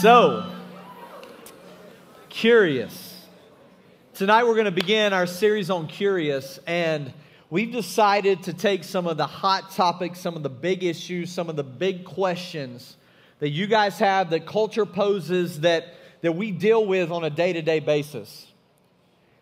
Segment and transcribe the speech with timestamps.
[0.00, 0.44] So,
[2.28, 3.24] curious.
[4.12, 7.14] Tonight we're going to begin our series on curious, and
[7.48, 11.48] we've decided to take some of the hot topics, some of the big issues, some
[11.48, 12.98] of the big questions
[13.38, 17.54] that you guys have, that culture poses, that, that we deal with on a day
[17.54, 18.52] to day basis.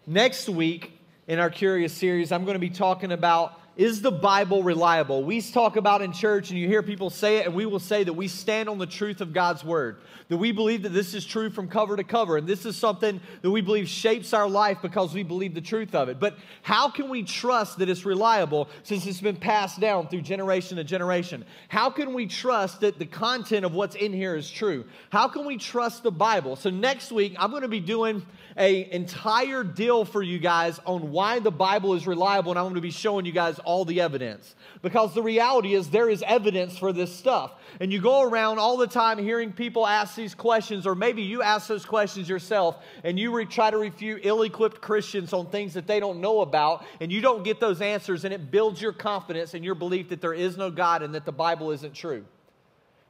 [0.06, 0.96] Next week
[1.26, 5.24] in our Curious series, I'm going to be talking about is the Bible reliable?
[5.24, 8.04] We talk about in church, and you hear people say it, and we will say
[8.04, 9.98] that we stand on the truth of God's word.
[10.28, 13.20] That we believe that this is true from cover to cover, and this is something
[13.42, 16.20] that we believe shapes our life because we believe the truth of it.
[16.20, 20.76] But how can we trust that it's reliable since it's been passed down through generation
[20.76, 21.44] to generation?
[21.68, 24.84] How can we trust that the content of what's in here is true?
[25.10, 26.56] How can we trust the Bible?
[26.56, 28.24] So next week, I'm going to be doing
[28.56, 32.76] a entire deal for you guys on why the Bible is reliable, and I'm going
[32.76, 34.54] to be showing you guys all the evidence.
[34.82, 37.52] Because the reality is, there is evidence for this stuff.
[37.80, 41.42] And you go around all the time hearing people ask these questions, or maybe you
[41.42, 45.74] ask those questions yourself, and you re- try to refute ill equipped Christians on things
[45.74, 48.92] that they don't know about, and you don't get those answers, and it builds your
[48.92, 52.24] confidence and your belief that there is no God and that the Bible isn't true.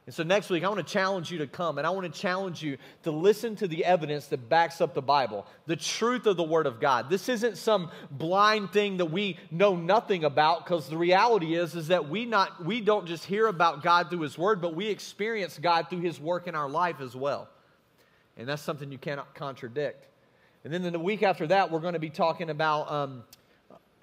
[0.05, 2.19] And so next week, I want to challenge you to come and I want to
[2.19, 6.37] challenge you to listen to the evidence that backs up the Bible, the truth of
[6.37, 7.09] the Word of God.
[7.09, 11.87] This isn't some blind thing that we know nothing about because the reality is, is
[11.87, 15.57] that we, not, we don't just hear about God through His Word, but we experience
[15.57, 17.49] God through His work in our life as well.
[18.37, 20.05] And that's something you cannot contradict.
[20.63, 22.91] And then in the week after that, we're going to be talking about.
[22.91, 23.23] Um,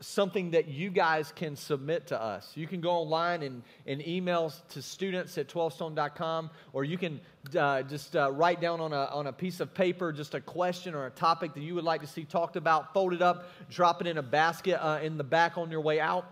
[0.03, 2.53] something that you guys can submit to us.
[2.55, 7.21] You can go online and, and email to students at 12stone.com, or you can
[7.57, 10.95] uh, just uh, write down on a, on a piece of paper just a question
[10.95, 14.01] or a topic that you would like to see talked about, fold it up, drop
[14.01, 16.27] it in a basket uh, in the back on your way out.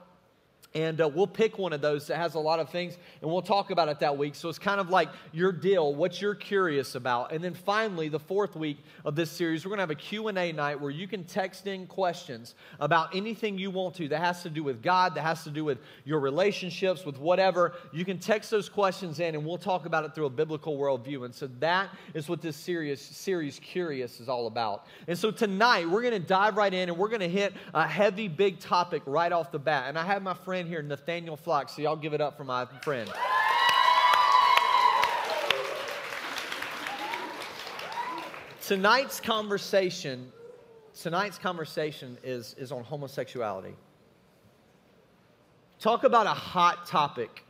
[0.72, 3.42] And uh, we'll pick one of those that has a lot of things, and we'll
[3.42, 4.36] talk about it that week.
[4.36, 7.32] So it's kind of like your deal, what you're curious about.
[7.32, 10.52] And then finally, the fourth week of this series, we're going to have a Q&A
[10.52, 14.50] night where you can text in questions about anything you want to that has to
[14.50, 17.72] do with God, that has to do with your relationships, with whatever.
[17.92, 21.24] You can text those questions in, and we'll talk about it through a biblical worldview.
[21.24, 24.86] And so that is what this series, series Curious, is all about.
[25.08, 27.88] And so tonight, we're going to dive right in, and we're going to hit a
[27.88, 29.86] heavy, big topic right off the bat.
[29.88, 31.68] And I have my friend here, Nathaniel Flock.
[31.68, 33.10] So y'all give it up for my friend.
[38.70, 40.30] tonight's conversation,
[40.94, 43.74] tonight's conversation is, is on homosexuality.
[45.80, 47.44] Talk about a hot topic.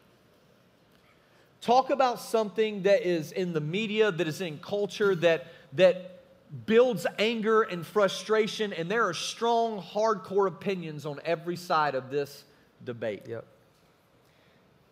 [1.60, 6.22] Talk about something that is in the media, that is in culture, that, that
[6.65, 12.44] builds anger and frustration, and there are strong, hardcore opinions on every side of this
[12.84, 13.22] debate.
[13.28, 13.46] Yep.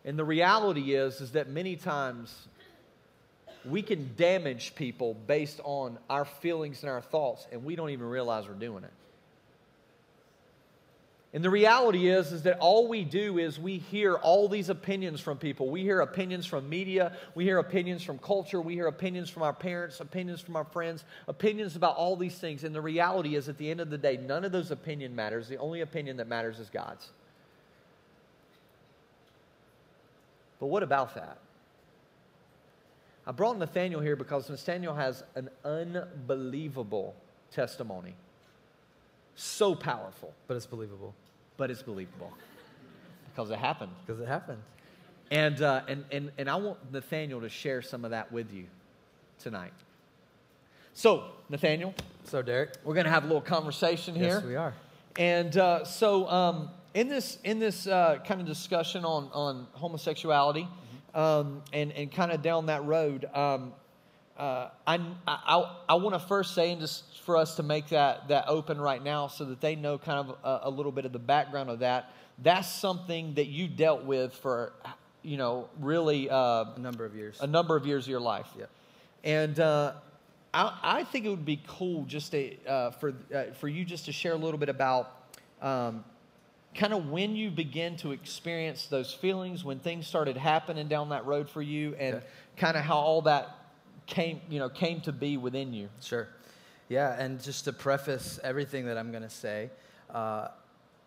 [0.05, 2.49] And the reality is, is that many times
[3.65, 8.07] we can damage people based on our feelings and our thoughts, and we don't even
[8.07, 8.93] realize we're doing it.
[11.35, 15.21] And the reality is, is that all we do is we hear all these opinions
[15.21, 15.69] from people.
[15.69, 19.53] We hear opinions from media, we hear opinions from culture, we hear opinions from our
[19.53, 22.65] parents, opinions from our friends, opinions about all these things.
[22.65, 25.49] And the reality is, at the end of the day, none of those opinion matters.
[25.49, 27.11] The only opinion that matters is God's.
[30.61, 31.39] But what about that?
[33.27, 37.15] I brought Nathaniel here because Nathaniel has an unbelievable
[37.51, 38.15] testimony.
[39.37, 40.33] So powerful.
[40.47, 41.15] But it's believable.
[41.57, 42.33] But it's believable.
[43.35, 43.93] Because it happened.
[44.05, 44.61] Because it happened.
[45.31, 48.65] And, uh, and, and, and I want Nathaniel to share some of that with you
[49.39, 49.73] tonight.
[50.93, 51.95] So, Nathaniel.
[52.25, 52.73] So, Derek.
[52.83, 54.41] We're going to have a little conversation here.
[54.41, 54.75] Yes, we are.
[55.17, 60.63] And uh, so, um, in this in this uh, kind of discussion on on homosexuality
[60.63, 61.19] mm-hmm.
[61.19, 63.73] um, and and kind of down that road, um,
[64.37, 68.29] uh, I I, I want to first say and just for us to make that
[68.29, 71.13] that open right now so that they know kind of a, a little bit of
[71.13, 72.13] the background of that.
[72.41, 74.73] That's something that you dealt with for
[75.23, 78.49] you know really uh, a number of years, a number of years of your life.
[78.59, 78.67] Yeah,
[79.25, 79.59] and.
[79.59, 79.93] Uh,
[80.55, 84.07] I, I, think it would be cool just to, uh, for, uh, for you just
[84.07, 85.29] to share a little bit about
[85.61, 86.05] um,
[86.79, 91.27] kind of when you begin to experience those feelings, when things started happening down that
[91.27, 92.21] road for you, and yeah.
[92.57, 93.51] kind of how all that
[94.07, 95.89] came, you know, came to be within you.
[96.01, 96.29] Sure.
[96.89, 99.71] Yeah, and just to preface everything that I'm going to say,
[100.09, 100.49] uh,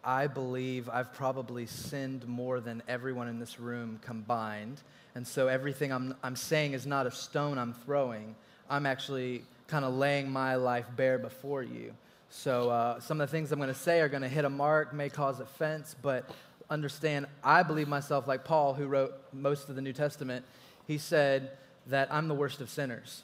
[0.03, 4.81] I believe I've probably sinned more than everyone in this room combined.
[5.15, 8.35] And so everything I'm, I'm saying is not a stone I'm throwing.
[8.69, 11.93] I'm actually kind of laying my life bare before you.
[12.33, 14.49] So uh, some of the things I'm going to say are going to hit a
[14.49, 16.29] mark, may cause offense, but
[16.69, 20.45] understand I believe myself like Paul, who wrote most of the New Testament.
[20.87, 21.51] He said
[21.87, 23.23] that I'm the worst of sinners.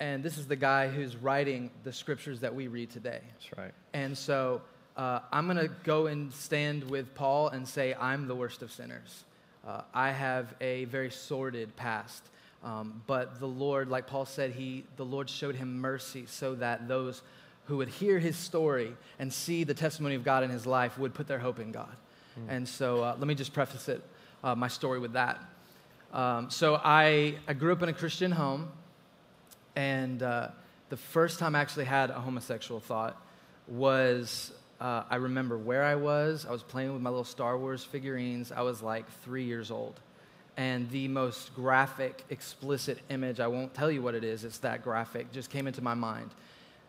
[0.00, 3.20] and this is the guy who's writing the scriptures that we read today.
[3.34, 3.72] That's right.
[3.92, 4.62] And so
[4.96, 8.72] uh, I'm going to go and stand with Paul and say, I'm the worst of
[8.72, 9.24] sinners.
[9.66, 12.22] Uh, I have a very sordid past.
[12.64, 16.88] Um, but the Lord, like Paul said, he, the Lord showed him mercy so that
[16.88, 17.22] those
[17.70, 21.14] who would hear his story and see the testimony of God in his life would
[21.14, 21.94] put their hope in God.
[22.36, 22.46] Mm.
[22.48, 24.02] And so uh, let me just preface it,
[24.42, 25.38] uh, my story with that.
[26.12, 28.70] Um, so I, I grew up in a Christian home,
[29.76, 30.48] and uh,
[30.88, 33.16] the first time I actually had a homosexual thought
[33.68, 34.50] was
[34.80, 36.46] uh, I remember where I was.
[36.48, 38.50] I was playing with my little Star Wars figurines.
[38.50, 40.00] I was like three years old.
[40.56, 44.82] And the most graphic, explicit image, I won't tell you what it is, it's that
[44.82, 46.32] graphic, just came into my mind.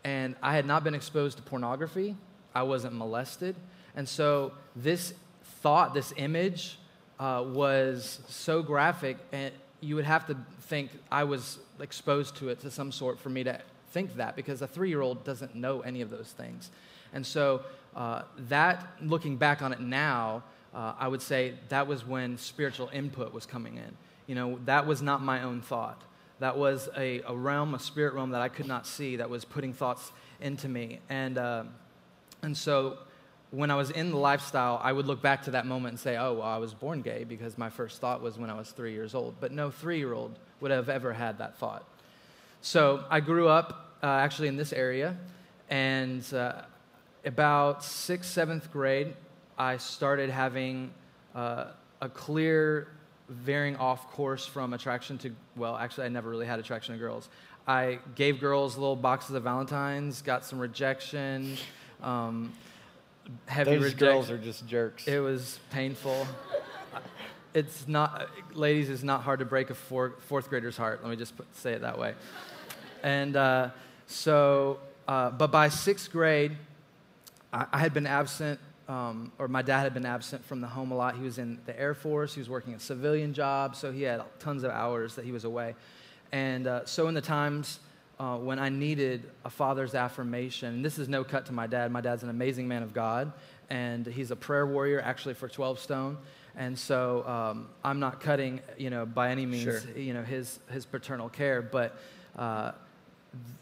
[0.04, 2.16] And I had not been exposed to pornography,
[2.54, 3.56] I wasn't molested.
[3.94, 5.14] And so this
[5.60, 6.78] thought, this image,
[7.20, 12.60] uh, was so graphic, and you would have to think I was exposed to it
[12.60, 13.60] to some sort for me to
[13.92, 16.70] think that, because a three year old doesn't know any of those things.
[17.12, 17.62] And so
[17.94, 20.42] uh, that, looking back on it now,
[20.74, 23.96] uh, I would say that was when spiritual input was coming in.
[24.26, 26.02] You know, that was not my own thought.
[26.42, 29.44] That was a, a realm, a spirit realm that I could not see that was
[29.44, 30.10] putting thoughts
[30.40, 30.98] into me.
[31.08, 31.62] And, uh,
[32.42, 32.98] and so
[33.52, 36.16] when I was in the lifestyle, I would look back to that moment and say,
[36.16, 38.92] oh, well, I was born gay because my first thought was when I was three
[38.92, 39.36] years old.
[39.38, 41.84] But no three year old would have ever had that thought.
[42.60, 45.16] So I grew up uh, actually in this area,
[45.70, 46.62] and uh,
[47.24, 49.14] about sixth, seventh grade,
[49.56, 50.90] I started having
[51.36, 51.66] uh,
[52.00, 52.88] a clear
[53.32, 57.28] veering off course from attraction to, well, actually, I never really had attraction to girls.
[57.66, 61.56] I gave girls little boxes of Valentines, got some rejection.
[62.02, 62.52] Um,
[63.46, 65.06] heavy Those girls are just jerks.
[65.06, 66.26] It was painful.
[67.54, 71.02] it's not, ladies, it's not hard to break a four, fourth grader's heart.
[71.02, 72.14] Let me just put, say it that way.
[73.02, 73.70] And uh,
[74.06, 76.56] so, uh, but by sixth grade,
[77.52, 78.58] I, I had been absent,
[78.88, 81.16] um, or my dad had been absent from the home a lot.
[81.16, 84.22] He was in the Air Force, he was working a civilian job, so he had
[84.38, 85.74] tons of hours that he was away.
[86.32, 87.80] And uh, so, in the times
[88.18, 91.90] uh, when I needed a father's affirmation, this is no cut to my dad.
[91.92, 93.32] My dad's an amazing man of God,
[93.70, 96.18] and he's a prayer warrior actually for 12 Stone.
[96.54, 99.80] And so um, I'm not cutting, you know, by any means, sure.
[99.96, 101.96] you know, his, his paternal care, but
[102.36, 102.72] uh,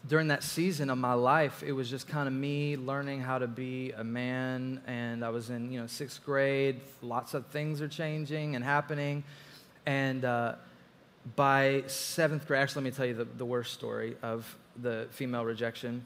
[0.07, 3.47] during that season of my life, it was just kind of me learning how to
[3.47, 4.81] be a man.
[4.87, 6.81] And I was in, you know, sixth grade.
[7.01, 9.23] Lots of things are changing and happening.
[9.85, 10.55] And uh,
[11.35, 15.45] by seventh grade, actually, let me tell you the, the worst story of the female
[15.45, 16.03] rejection.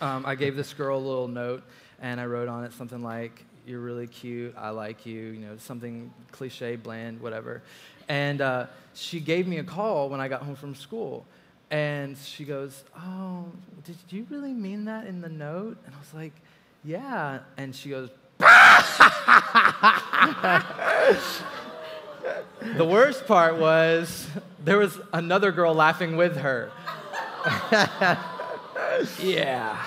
[0.00, 1.62] Um, I gave this girl a little note,
[2.00, 4.54] and I wrote on it something like, "You're really cute.
[4.56, 7.62] I like you." You know, something cliche, bland, whatever.
[8.08, 11.26] And uh, she gave me a call when I got home from school
[11.70, 13.46] and she goes, Oh,
[13.84, 15.76] did you really mean that in the note?
[15.86, 16.32] And I was like,
[16.84, 17.40] Yeah.
[17.56, 18.10] And she goes,
[22.76, 24.26] The worst part was
[24.64, 26.70] there was another girl laughing with her.
[29.20, 29.84] yeah.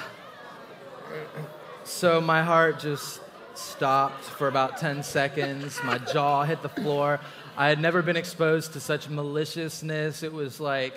[1.84, 3.22] So my heart just
[3.56, 5.80] stopped for about 10 seconds.
[5.84, 7.20] My jaw hit the floor.
[7.56, 10.22] I had never been exposed to such maliciousness.
[10.22, 10.94] It was like,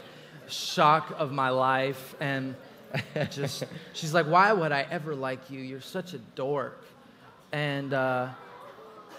[0.50, 2.14] shock of my life.
[2.20, 2.54] And
[3.30, 5.60] just, she's like, Why would I ever like you?
[5.60, 6.82] You're such a dork.
[7.52, 8.28] And uh,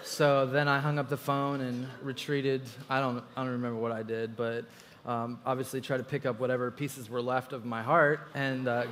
[0.04, 2.62] so then I hung up the phone and retreated.
[2.90, 4.66] I don't, I don't remember what I did, but
[5.06, 8.86] um, obviously tried to pick up whatever pieces were left of my heart and uh,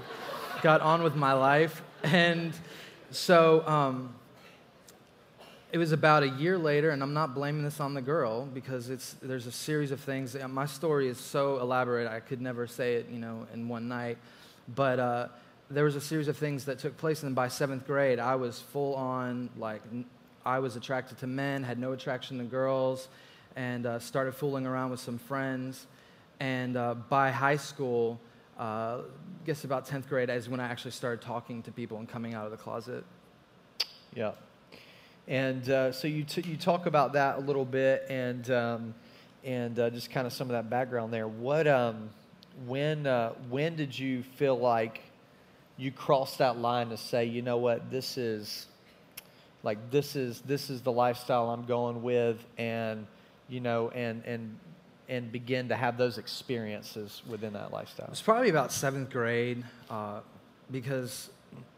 [0.62, 1.82] got on with my life.
[2.04, 2.54] And
[3.12, 4.14] so, um,
[5.72, 8.90] it was about a year later, and I'm not blaming this on the girl because
[8.90, 10.36] it's, there's a series of things.
[10.48, 14.18] My story is so elaborate, I could never say it, you know, in one night.
[14.76, 15.28] But uh,
[15.70, 18.60] there was a series of things that took place, and by seventh grade, I was
[18.60, 19.84] full on, like,
[20.44, 23.08] I was attracted to men, had no attraction to girls,
[23.56, 25.86] and uh, started fooling around with some friends.
[26.40, 28.20] And uh, by high school,
[28.60, 32.10] uh, I guess about 10th grade is when I actually started talking to people and
[32.10, 33.04] coming out of the closet.
[34.16, 34.32] Yeah.
[35.30, 38.96] And uh, so you, t- you talk about that a little bit and, um,
[39.46, 41.28] and uh, just kind of some of that background there.
[41.28, 42.10] What, um,
[42.66, 45.02] when, uh, when did you feel like
[45.78, 48.66] you crossed that line to say, you know what, this is
[49.64, 53.06] like this is this is the lifestyle I'm going with, and
[53.50, 54.58] you know, and and
[55.08, 58.08] and begin to have those experiences within that lifestyle?
[58.10, 60.20] It's probably about seventh grade, uh,
[60.72, 61.30] because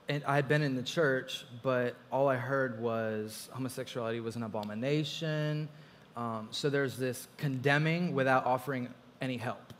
[0.07, 4.43] and I had been in the church, but all I heard was homosexuality was an
[4.43, 5.69] abomination.
[6.17, 8.89] Um, so there's this condemning without offering
[9.21, 9.73] any help.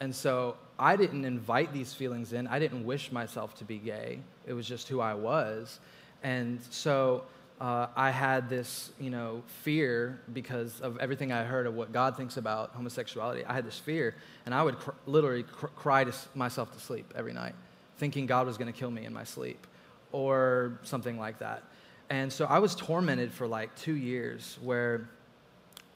[0.00, 2.46] And so I didn't invite these feelings in.
[2.46, 4.20] I didn't wish myself to be gay.
[4.46, 5.80] It was just who I was.
[6.22, 7.24] And so
[7.60, 12.16] uh, I had this, you know, fear because of everything I heard of what God
[12.16, 13.44] thinks about homosexuality.
[13.44, 17.12] I had this fear, and I would cr- literally cr- cry to myself to sleep
[17.16, 17.54] every night,
[18.02, 19.64] thinking God was going to kill me in my sleep
[20.10, 21.62] or something like that.
[22.10, 25.08] And so I was tormented for like two years where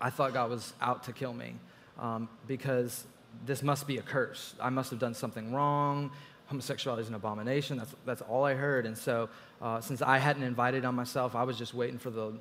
[0.00, 1.56] I thought God was out to kill me
[1.98, 3.06] um, because
[3.44, 4.54] this must be a curse.
[4.60, 6.12] I must have done something wrong.
[6.46, 7.76] Homosexuality is an abomination.
[7.76, 8.86] That's, that's all I heard.
[8.86, 9.28] And so,
[9.60, 12.34] uh, since I hadn't invited on myself, I was just waiting for, the,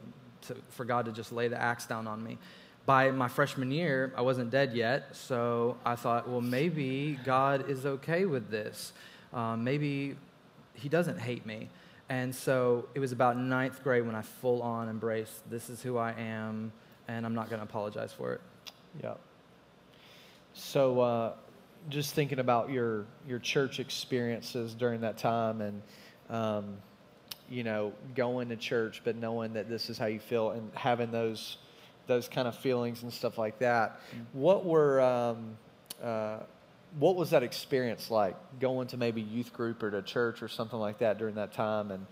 [0.44, 2.38] to, for God to just lay the axe down on me.
[2.86, 7.84] By my freshman year, I wasn't dead yet, so I thought, well, maybe God is
[7.84, 8.94] okay with this.
[9.36, 10.16] Um, maybe
[10.74, 11.70] He doesn't hate me.
[12.10, 15.98] And so it was about ninth grade when I full on embraced this is who
[15.98, 16.72] I am,
[17.08, 18.42] and I'm not going to apologize for it.
[19.04, 19.16] Yeah.
[20.54, 21.34] So, uh,
[21.90, 25.82] just thinking about your your church experiences during that time, and
[26.30, 26.78] um,
[27.50, 31.12] you know, going to church, but knowing that this is how you feel, and having
[31.12, 31.58] those
[32.08, 34.00] those kind of feelings and stuff like that.
[34.00, 34.40] Mm-hmm.
[34.40, 35.58] What were um,
[36.04, 36.40] uh,
[36.98, 40.80] what was that experience like going to maybe youth group or to church or something
[40.80, 41.92] like that during that time?
[41.92, 42.06] And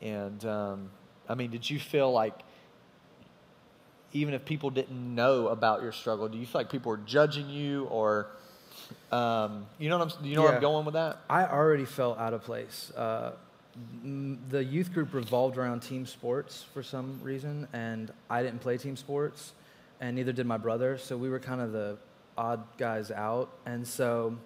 [0.00, 0.90] and um,
[1.28, 2.34] I mean, did you feel like
[4.12, 7.48] even if people didn't know about your struggle, do you feel like people were judging
[7.48, 8.28] you or,
[9.12, 10.48] um, you know what I'm, you know yeah.
[10.48, 11.18] where I'm going with that?
[11.28, 12.90] I already felt out of place.
[12.96, 13.32] Uh,
[14.48, 18.96] the youth group revolved around team sports for some reason, and I didn't play team
[18.96, 19.52] sports,
[20.00, 20.98] and neither did my brother.
[20.98, 21.96] So we were kind of the
[22.40, 24.36] odd guys out, and so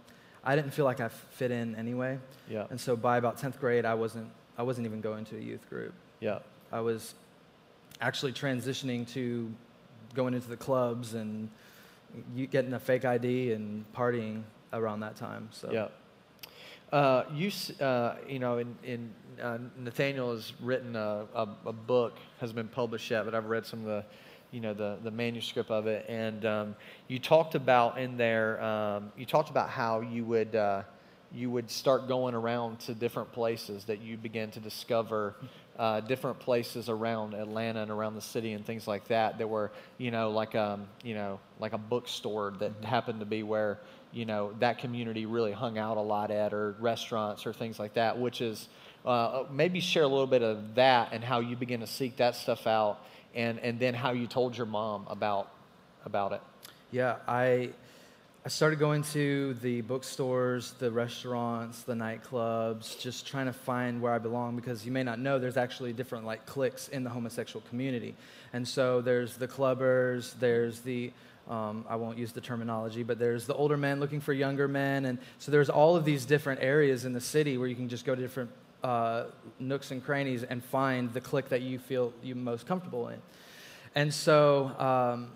[0.42, 2.18] I didn't feel like I fit in anyway.
[2.50, 2.66] Yeah.
[2.68, 5.68] And so by about tenth grade, I wasn't I wasn't even going to a youth
[5.70, 5.94] group.
[6.20, 6.40] Yeah.
[6.72, 7.14] I was
[8.00, 9.52] actually transitioning to
[10.14, 11.48] going into the clubs and
[12.50, 15.48] getting a fake ID and partying around that time.
[15.52, 15.88] So yeah.
[16.92, 19.10] Uh, you, uh, you know, in, in
[19.42, 23.66] uh, Nathaniel has written a, a, a, book, has been published yet, but I've read
[23.66, 24.04] some of the,
[24.54, 26.06] you know, the, the manuscript of it.
[26.08, 26.76] And um,
[27.08, 30.82] you talked about in there, um, you talked about how you would, uh,
[31.32, 35.34] you would start going around to different places that you began to discover
[35.76, 39.72] uh, different places around Atlanta and around the city and things like that that were,
[39.98, 42.84] you know, like um, you know, like a bookstore that mm-hmm.
[42.84, 43.80] happened to be where,
[44.12, 47.94] you know, that community really hung out a lot at, or restaurants or things like
[47.94, 48.16] that.
[48.16, 48.68] Which is
[49.04, 52.36] uh, maybe share a little bit of that and how you begin to seek that
[52.36, 55.50] stuff out, and and then how you told your mom about
[56.04, 56.40] about it.
[56.90, 57.70] Yeah, I
[58.46, 64.12] I started going to the bookstores, the restaurants, the nightclubs, just trying to find where
[64.12, 67.64] I belong because you may not know there's actually different like cliques in the homosexual
[67.70, 68.14] community.
[68.52, 71.10] And so there's the clubbers, there's the
[71.48, 75.04] um, I won't use the terminology, but there's the older men looking for younger men.
[75.04, 78.04] And so there's all of these different areas in the city where you can just
[78.04, 78.50] go to different
[78.84, 79.24] uh,
[79.58, 83.20] nooks and crannies and find the click that you feel you most comfortable in.
[83.94, 85.32] And so um,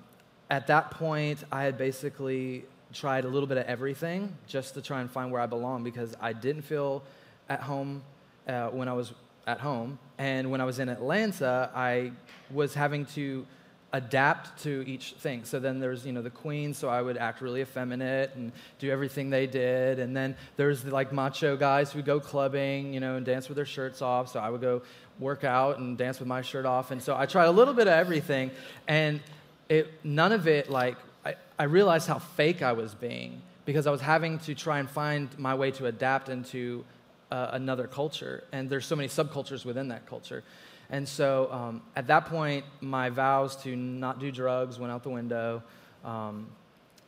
[0.51, 5.01] at that point, I had basically tried a little bit of everything just to try
[5.01, 7.03] and find where I belong because I didn't feel
[7.49, 8.03] at home
[8.47, 9.13] uh, when I was
[9.47, 9.99] at home.
[10.19, 12.13] And when I was in Atlanta, I
[12.51, 13.47] was having to
[13.93, 15.45] adapt to each thing.
[15.45, 18.91] So then there's, you know, the queens, so I would act really effeminate and do
[18.91, 19.99] everything they did.
[19.99, 23.57] And then there's the, like macho guys who go clubbing, you know, and dance with
[23.57, 24.29] their shirts off.
[24.29, 24.83] So I would go
[25.19, 26.91] work out and dance with my shirt off.
[26.91, 28.51] And so I tried a little bit of everything.
[28.87, 29.21] And
[29.69, 33.91] it, none of it like I, I realized how fake I was being because I
[33.91, 36.85] was having to try and find my way to adapt into
[37.31, 38.45] uh, another culture.
[38.53, 40.43] And there's so many subcultures within that culture.
[40.91, 45.11] And so um, at that point, my vows to not do drugs went out the
[45.11, 45.63] window
[46.05, 46.49] um,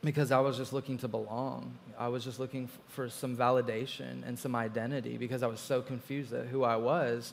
[0.02, 1.74] because I was just looking to belong.
[1.98, 5.80] I was just looking f- for some validation and some identity because I was so
[5.80, 7.32] confused at who I was.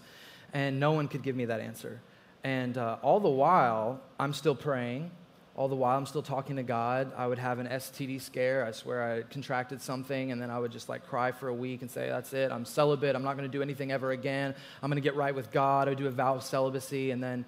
[0.54, 2.00] And no one could give me that answer.
[2.44, 5.12] And uh, all the while, I'm still praying
[5.58, 7.12] all the while I'm still talking to God.
[7.18, 8.64] I would have an STD scare.
[8.64, 11.82] I swear I contracted something, and then I would just like cry for a week
[11.82, 12.52] and say, That's it.
[12.52, 13.16] I'm celibate.
[13.16, 14.54] I'm not going to do anything ever again.
[14.84, 15.88] I'm going to get right with God.
[15.88, 17.44] I would do a vow of celibacy, and then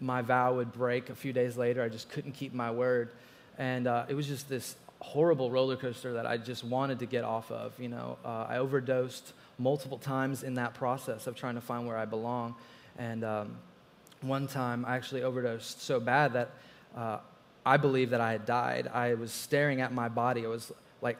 [0.00, 1.82] my vow would break a few days later.
[1.82, 3.08] I just couldn't keep my word.
[3.58, 7.24] And uh, it was just this horrible roller coaster that I just wanted to get
[7.24, 7.72] off of.
[7.80, 11.96] You know, uh, I overdosed multiple times in that process of trying to find where
[11.96, 12.54] I belong.
[12.98, 13.56] And um,
[14.20, 16.50] one time I actually overdosed so bad that
[16.94, 17.18] uh,
[17.66, 18.86] I believed that I had died.
[18.86, 20.44] I was staring at my body.
[20.44, 21.18] I was like,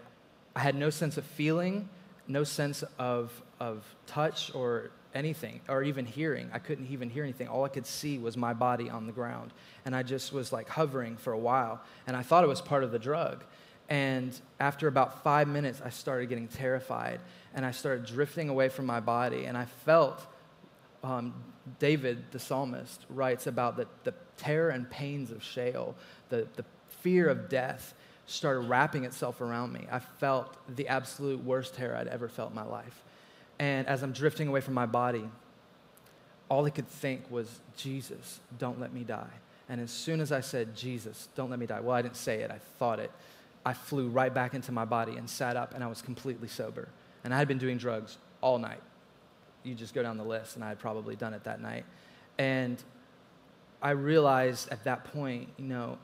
[0.55, 1.88] I had no sense of feeling,
[2.29, 6.49] no sense of, of touch or anything, or even hearing.
[6.53, 7.49] I couldn't even hear anything.
[7.49, 9.53] All I could see was my body on the ground.
[9.85, 11.83] And I just was like hovering for a while.
[12.07, 13.43] And I thought it was part of the drug.
[13.88, 17.21] And after about five minutes, I started getting terrified
[17.55, 19.47] and I started drifting away from my body.
[19.47, 20.25] And I felt
[21.03, 21.35] um,
[21.79, 25.95] David, the psalmist, writes about the, the terror and pains of Sheol,
[26.28, 27.95] the, the fear of death
[28.26, 29.87] started wrapping itself around me.
[29.90, 33.02] I felt the absolute worst terror I'd ever felt in my life.
[33.59, 35.28] And as I'm drifting away from my body,
[36.49, 39.30] all I could think was, Jesus, don't let me die.
[39.68, 42.40] And as soon as I said, Jesus, don't let me die, well, I didn't say
[42.40, 43.11] it, I thought it.
[43.64, 46.88] I flew right back into my body and sat up, and I was completely sober.
[47.25, 48.80] And I had been doing drugs all night.
[49.64, 51.85] You just go down the list, and I had probably done it that night.
[52.38, 52.80] And
[53.83, 55.99] I realized at that point, you know,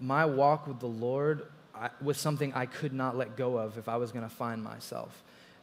[0.00, 1.46] my walk with the Lord
[2.00, 5.22] was something I could not let go of if I was going to find myself.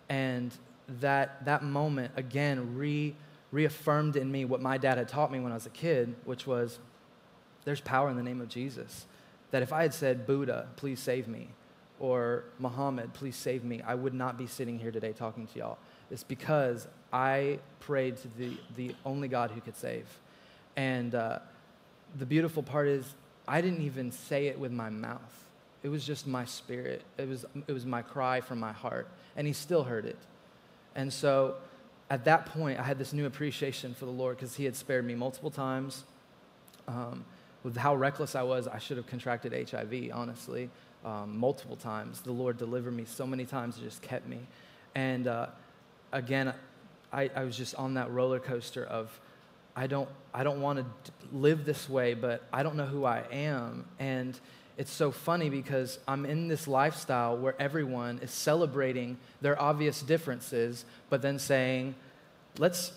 [0.10, 0.52] And
[1.00, 3.16] that, that moment, again, re,
[3.52, 6.48] reaffirmed in me what my dad had taught me when I was a kid, which
[6.48, 6.80] was
[7.66, 9.06] there's power in the name of Jesus.
[9.52, 11.50] That if I had said, Buddha, please save me,
[12.00, 15.78] or Muhammad, please save me, I would not be sitting here today talking to y'all.
[16.12, 20.06] It's because I prayed to the, the only God who could save.
[20.76, 21.40] And uh,
[22.18, 23.14] the beautiful part is,
[23.50, 25.46] I didn't even say it with my mouth.
[25.82, 27.02] It was just my spirit.
[27.18, 29.10] It was, it was my cry from my heart.
[29.36, 30.18] And he still heard it.
[30.96, 31.56] And so
[32.12, 35.04] at that point, I had this new appreciation for the Lord because he had spared
[35.04, 36.04] me multiple times.
[36.88, 37.26] Um,
[37.64, 40.70] with how reckless I was, I should have contracted HIV, honestly,
[41.04, 42.22] um, multiple times.
[42.22, 44.40] The Lord delivered me so many times, it just kept me.
[44.94, 45.48] And uh,
[46.12, 46.54] again,
[47.12, 49.20] I, I was just on that roller coaster of,
[49.76, 53.24] I don't, I don't want to live this way, but I don't know who I
[53.32, 53.86] am.
[54.00, 54.40] And
[54.78, 60.86] it's so funny because I'm in this lifestyle where everyone is celebrating their obvious differences,
[61.10, 61.96] but then saying,
[62.58, 62.92] let's,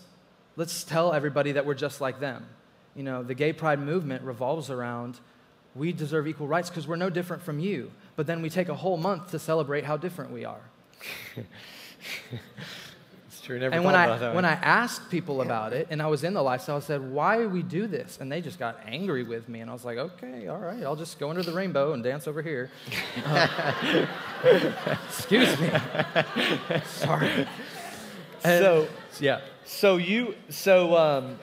[0.57, 2.47] let's tell everybody that we're just like them
[2.95, 5.19] you know, the gay pride movement revolves around
[5.75, 7.91] we deserve equal rights because we're no different from you.
[8.15, 10.61] But then we take a whole month to celebrate how different we are.
[13.43, 13.59] true.
[13.59, 16.43] Never and when I, when I asked people about it and I was in the
[16.43, 18.19] lifestyle, I said, Why do we do this?
[18.21, 19.61] And they just got angry with me.
[19.61, 22.27] And I was like, Okay, all right, I'll just go under the rainbow and dance
[22.29, 22.71] over here.
[23.25, 24.07] Uh,
[25.09, 25.71] excuse me.
[26.85, 27.47] Sorry.
[28.45, 28.89] And, so,
[29.21, 29.41] yeah.
[29.65, 31.39] So you, so, um,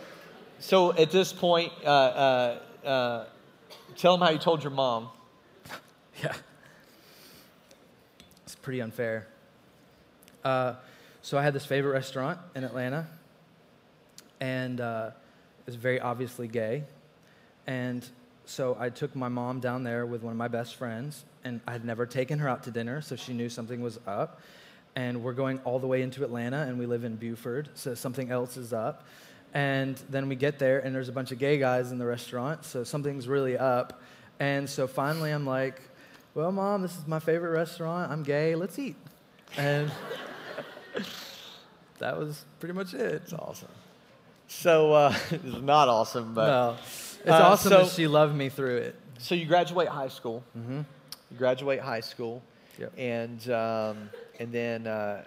[0.59, 3.25] so at this point, uh, uh, uh,
[3.95, 5.09] tell them how you told your mom.
[6.23, 6.33] yeah.
[8.43, 9.27] It's pretty unfair.
[10.43, 10.75] Uh,
[11.21, 13.07] so I had this favorite restaurant in Atlanta,
[14.39, 15.11] and uh,
[15.59, 16.83] it was very obviously gay.
[17.67, 18.05] And
[18.45, 21.71] so I took my mom down there with one of my best friends, and I
[21.73, 24.41] had never taken her out to dinner, so she knew something was up.
[24.95, 28.31] And we're going all the way into Atlanta, and we live in Buford, so something
[28.31, 29.05] else is up.
[29.53, 32.65] And then we get there, and there's a bunch of gay guys in the restaurant,
[32.65, 34.01] so something's really up.
[34.39, 35.81] And so finally, I'm like,
[36.33, 38.11] Well, mom, this is my favorite restaurant.
[38.11, 38.55] I'm gay.
[38.55, 38.95] Let's eat.
[39.57, 39.91] And
[41.99, 43.13] that was pretty much it.
[43.13, 43.69] It's awesome.
[44.47, 46.47] So, uh, it's not awesome, but.
[46.47, 46.75] No.
[47.21, 48.95] It's uh, awesome so, that she loved me through it.
[49.17, 50.43] So, you graduate high school.
[50.57, 50.77] Mm-hmm.
[51.31, 52.41] You graduate high school.
[52.79, 52.93] Yep.
[52.97, 54.09] And, um,
[54.39, 55.25] and then uh,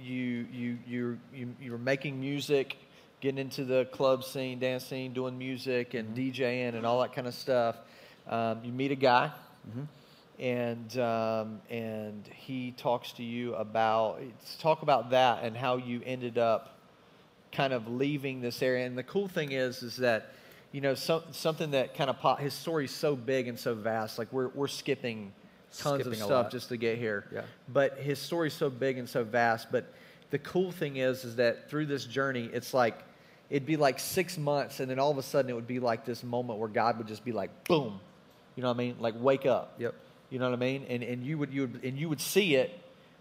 [0.00, 2.76] you, you, you, you, you were making music
[3.22, 6.42] getting into the club scene, dance scene, doing music and mm-hmm.
[6.42, 7.76] DJing and all that kind of stuff.
[8.28, 9.30] Um, you meet a guy,
[9.68, 9.82] mm-hmm.
[10.38, 14.20] And um, and he talks to you about
[14.58, 16.78] talk about that and how you ended up
[17.52, 18.86] kind of leaving this area.
[18.86, 20.32] And the cool thing is, is that
[20.72, 24.18] you know so, something that kind of pop, his story's so big and so vast.
[24.18, 25.32] Like we're we're skipping
[25.78, 27.26] tons skipping of stuff just to get here.
[27.32, 27.42] Yeah.
[27.68, 29.70] But his story's so big and so vast.
[29.70, 29.92] But
[30.30, 32.98] the cool thing is, is that through this journey, it's like
[33.50, 36.04] it'd be like six months, and then all of a sudden it would be like
[36.04, 38.00] this moment where God would just be like, boom,
[38.56, 38.96] you know what I mean?
[38.98, 39.74] Like wake up.
[39.78, 39.94] Yep.
[40.32, 40.86] You know what I mean?
[40.88, 42.72] And and you would you would and you would see it,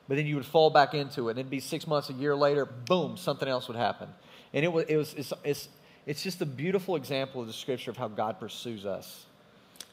[0.08, 1.32] but then you would fall back into it.
[1.32, 4.08] And it'd be six months, a year later, boom, something else would happen.
[4.54, 5.67] And it was it was it's it's,
[6.06, 9.26] it's just a beautiful example of the scripture of how God pursues us.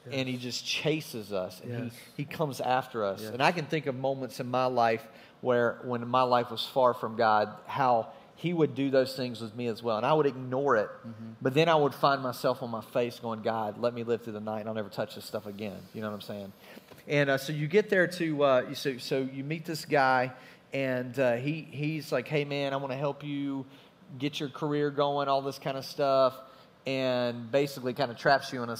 [0.06, 0.14] Yes.
[0.14, 1.92] And he just chases us and yes.
[2.16, 3.20] he, he comes after us.
[3.20, 3.32] Yes.
[3.32, 5.02] And I can think of moments in my life
[5.40, 9.56] where when my life was far from God, how he would do those things with
[9.56, 9.96] me as well.
[9.96, 11.32] And I would ignore it, mm-hmm.
[11.42, 14.34] but then I would find myself on my face going, God, let me live through
[14.34, 15.78] the night and I'll never touch this stuff again.
[15.92, 16.52] You know what I'm saying?
[17.08, 20.32] And uh, so you get there to, uh, so, so you meet this guy,
[20.74, 23.64] and uh, he, he's like, hey, man, I want to help you
[24.18, 26.34] get your career going, all this kind of stuff,
[26.86, 28.76] and basically kind of traps you in a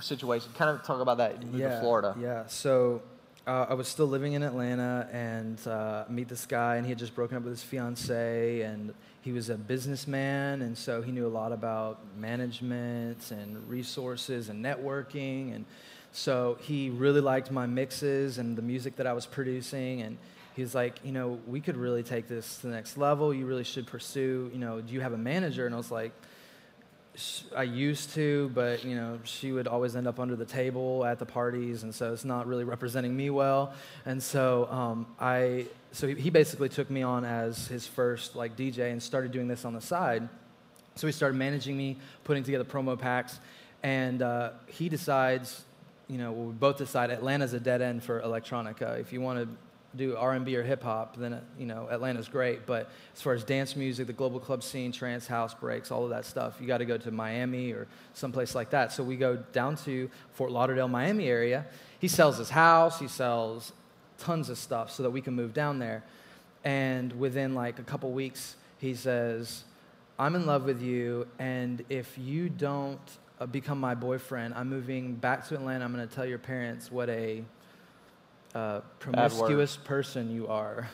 [0.00, 0.50] situation.
[0.56, 1.42] Kind of talk about that.
[1.42, 2.16] You yeah, to Florida.
[2.20, 2.46] Yeah.
[2.46, 3.02] So
[3.48, 6.98] uh, I was still living in Atlanta and uh, meet this guy, and he had
[6.98, 11.26] just broken up with his fiance, and he was a businessman, and so he knew
[11.26, 15.64] a lot about management and resources and networking, and
[16.12, 20.02] So he really liked my mixes and the music that I was producing.
[20.02, 20.18] And
[20.56, 23.32] he was like, you know, we could really take this to the next level.
[23.32, 25.66] You really should pursue, you know, do you have a manager?
[25.66, 26.12] And I was like,
[27.56, 31.18] I used to, but you know, she would always end up under the table at
[31.18, 33.72] the parties, and so it's not really representing me well.
[34.06, 38.92] And so um, I, so he basically took me on as his first like DJ
[38.92, 40.28] and started doing this on the side.
[40.94, 43.40] So he started managing me, putting together promo packs,
[43.82, 45.64] and uh, he decides,
[46.08, 48.98] you know, we both decide Atlanta's a dead end for electronica.
[48.98, 49.48] If you want to
[49.96, 52.66] do R&B or hip hop, then you know Atlanta's great.
[52.66, 56.10] But as far as dance music, the global club scene, trance, house breaks, all of
[56.10, 58.92] that stuff, you got to go to Miami or someplace like that.
[58.92, 61.66] So we go down to Fort Lauderdale, Miami area.
[61.98, 63.72] He sells his house, he sells
[64.18, 66.04] tons of stuff so that we can move down there.
[66.64, 69.64] And within like a couple weeks, he says,
[70.18, 73.00] "I'm in love with you, and if you don't
[73.46, 75.84] become my boyfriend, I'm moving back to Atlanta.
[75.84, 77.44] I'm going to tell your parents what a
[78.54, 80.88] uh, promiscuous person you are.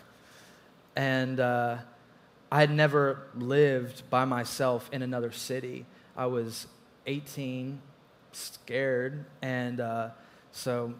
[0.96, 1.78] And uh,
[2.52, 5.87] I had never lived by myself in another city.
[6.16, 6.66] I was
[7.07, 7.80] 18,
[8.33, 10.11] scared, and uh,
[10.52, 10.94] so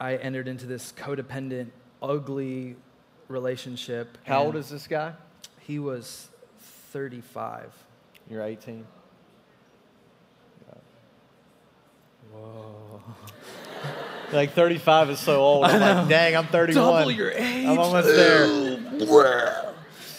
[0.00, 1.70] I entered into this codependent,
[2.02, 2.76] ugly
[3.28, 4.18] relationship.
[4.24, 5.12] How old is this guy?
[5.60, 6.28] He was
[6.92, 7.72] 35.
[8.30, 8.86] You're 18.
[14.32, 15.64] Like 35 is so old.
[15.66, 16.74] I'm like, dang, I'm 31.
[16.74, 17.64] Double your age.
[17.64, 18.76] I'm almost there.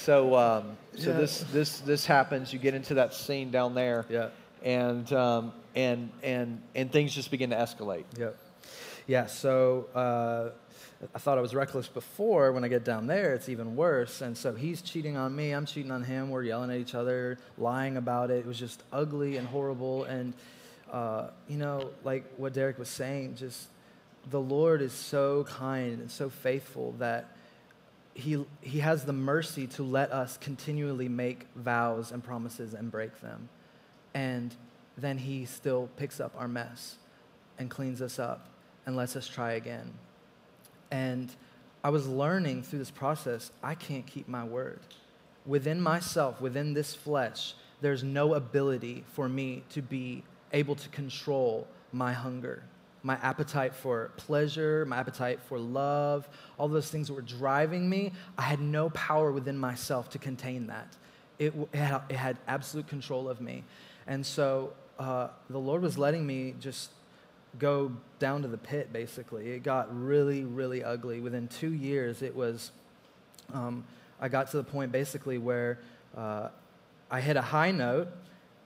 [0.05, 1.17] so, um, so Yeah.
[1.17, 2.53] this this this happens.
[2.53, 4.29] You get into that scene down there, Yeah.
[4.63, 8.05] and um, and and and things just begin to escalate.
[8.17, 8.37] Yep.
[9.07, 10.49] Yeah, so uh,
[11.13, 12.53] I thought I was reckless before.
[12.53, 14.21] When I get down there, it's even worse.
[14.21, 16.29] And so he's cheating on me, I'm cheating on him.
[16.29, 18.39] We're yelling at each other, lying about it.
[18.39, 20.05] It was just ugly and horrible.
[20.05, 20.33] And,
[20.91, 23.67] uh, you know, like what Derek was saying, just
[24.29, 27.35] the Lord is so kind and so faithful that
[28.13, 33.21] he, he has the mercy to let us continually make vows and promises and break
[33.21, 33.49] them.
[34.13, 34.53] And
[34.97, 36.95] then he still picks up our mess
[37.59, 38.47] and cleans us up
[38.85, 39.93] and lets us try again.
[40.89, 41.29] And
[41.83, 44.79] I was learning through this process, I can't keep my word.
[45.45, 50.23] Within myself, within this flesh, there's no ability for me to be
[50.53, 52.63] able to control my hunger,
[53.03, 58.11] my appetite for pleasure, my appetite for love, all those things that were driving me.
[58.37, 60.95] I had no power within myself to contain that.
[61.39, 63.63] It, it, had, it had absolute control of me.
[64.07, 66.89] And so uh, the Lord was letting me just
[67.59, 69.51] go down to the pit, basically.
[69.51, 71.19] It got really, really ugly.
[71.19, 72.71] Within two years, it was,
[73.53, 73.83] um,
[74.19, 75.79] I got to the point basically where
[76.15, 76.49] uh,
[77.09, 78.09] I hit a high note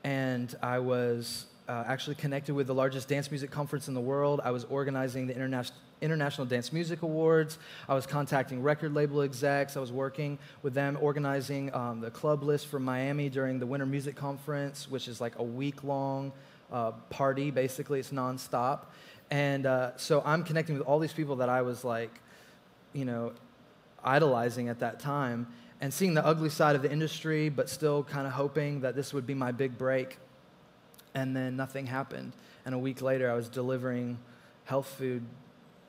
[0.03, 4.41] and I was uh, actually connected with the largest dance music conference in the world.
[4.43, 5.71] I was organizing the Interna-
[6.01, 7.59] International Dance Music Awards.
[7.87, 9.77] I was contacting record label execs.
[9.77, 13.85] I was working with them, organizing um, the club list for Miami during the Winter
[13.85, 16.31] Music Conference, which is like a week long
[16.71, 17.99] uh, party, basically.
[17.99, 18.85] It's nonstop.
[19.29, 22.11] And uh, so I'm connecting with all these people that I was like,
[22.93, 23.31] you know,
[24.03, 25.47] idolizing at that time
[25.79, 29.13] and seeing the ugly side of the industry, but still kind of hoping that this
[29.13, 30.17] would be my big break.
[31.13, 32.33] And then nothing happened.
[32.65, 34.17] And a week later, I was delivering
[34.65, 35.23] health food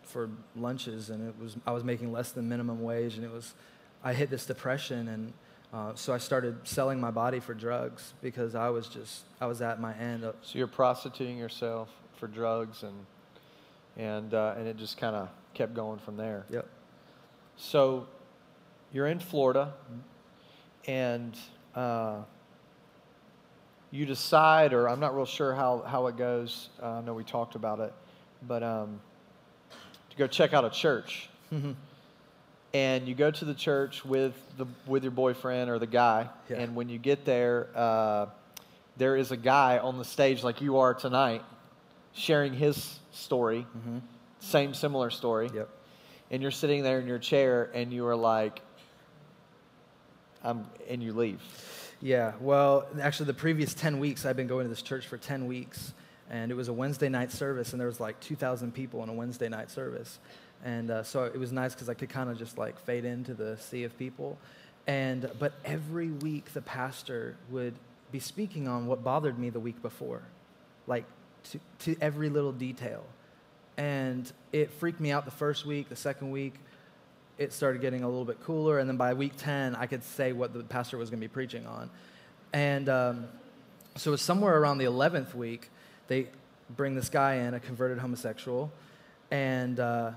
[0.02, 3.54] for lunches, and it was I was making less than minimum wage, and it was
[4.02, 5.32] I hit this depression, and
[5.72, 9.62] uh, so I started selling my body for drugs because I was just I was
[9.62, 10.24] at my end.
[10.24, 13.06] Of, So you're prostituting yourself for drugs, and
[13.96, 16.44] and uh, and it just kind of kept going from there.
[16.50, 16.68] yep.
[17.56, 18.06] So
[18.92, 19.72] you're in Florida,
[20.86, 21.36] and
[21.74, 22.22] uh,
[23.92, 26.70] you decide, or I'm not real sure how, how it goes.
[26.82, 27.92] Uh, I know we talked about it,
[28.48, 29.00] but um,
[30.10, 31.28] to go check out a church.
[32.74, 36.56] And you go to the church with, the, with your boyfriend or the guy, Yeah.
[36.60, 38.26] and when you get there, uh,
[38.96, 41.42] there is a guy on the stage like you are tonight,
[42.14, 43.66] sharing his story,
[44.40, 45.68] same similar story Yep.
[46.30, 48.62] and you're sitting there in your chair and you are like
[50.42, 51.42] I'm and you leave.
[52.04, 55.46] Yeah, well, actually, the previous 10 weeks, I've been going to this church for 10
[55.46, 55.94] weeks.
[56.28, 59.12] And it was a Wednesday night service, and there was like 2,000 people in a
[59.12, 60.18] Wednesday night service.
[60.64, 63.34] And uh, so it was nice because I could kind of just like fade into
[63.34, 64.36] the sea of people.
[64.88, 67.74] And, but every week, the pastor would
[68.10, 70.22] be speaking on what bothered me the week before,
[70.88, 71.04] like
[71.50, 73.04] to, to every little detail.
[73.76, 76.54] And it freaked me out the first week, the second week,
[77.42, 78.78] it started getting a little bit cooler.
[78.78, 81.32] And then by week 10, I could say what the pastor was going to be
[81.32, 81.90] preaching on.
[82.52, 83.28] And um,
[83.96, 85.70] so it was somewhere around the 11th week,
[86.08, 86.28] they
[86.70, 88.72] bring this guy in, a converted homosexual,
[89.30, 90.12] and uh,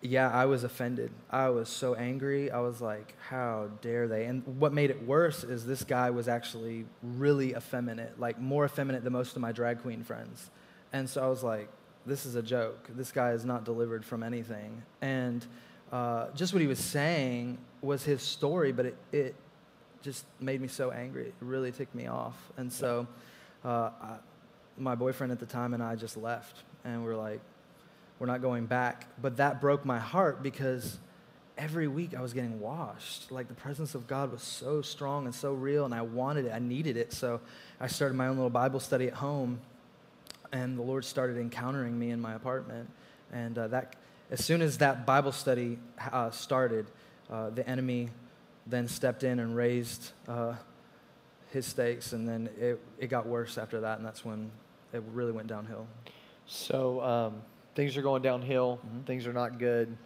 [0.00, 1.10] yeah, I was offended.
[1.30, 2.50] I was so angry.
[2.50, 4.26] I was like, how dare they?
[4.26, 9.02] And what made it worse is this guy was actually really effeminate, like more effeminate
[9.02, 10.50] than most of my drag queen friends.
[10.92, 11.68] And so I was like,
[12.06, 12.88] this is a joke.
[12.94, 14.82] This guy is not delivered from anything.
[15.00, 15.44] And
[15.92, 19.34] uh, just what he was saying was his story, but it, it
[20.02, 21.28] just made me so angry.
[21.28, 22.36] It really ticked me off.
[22.56, 23.06] And so
[23.64, 24.16] uh, I,
[24.76, 26.62] my boyfriend at the time and I just left.
[26.84, 27.40] And we we're like,
[28.18, 29.06] we're not going back.
[29.20, 30.98] But that broke my heart because
[31.56, 33.30] every week I was getting washed.
[33.30, 36.52] Like the presence of God was so strong and so real, and I wanted it.
[36.52, 37.12] I needed it.
[37.12, 37.40] So
[37.80, 39.60] I started my own little Bible study at home,
[40.52, 42.90] and the Lord started encountering me in my apartment.
[43.32, 43.96] And uh, that,
[44.30, 45.78] as soon as that Bible study
[46.12, 46.86] uh, started,
[47.30, 48.08] uh, the enemy
[48.66, 50.54] then stepped in and raised uh,
[51.50, 54.50] his stakes, and then it, it got worse after that, and that's when
[54.92, 55.86] it really went downhill.
[56.46, 57.42] So, um
[57.74, 58.78] things are going downhill.
[58.86, 59.00] Mm-hmm.
[59.02, 59.96] Things are not good.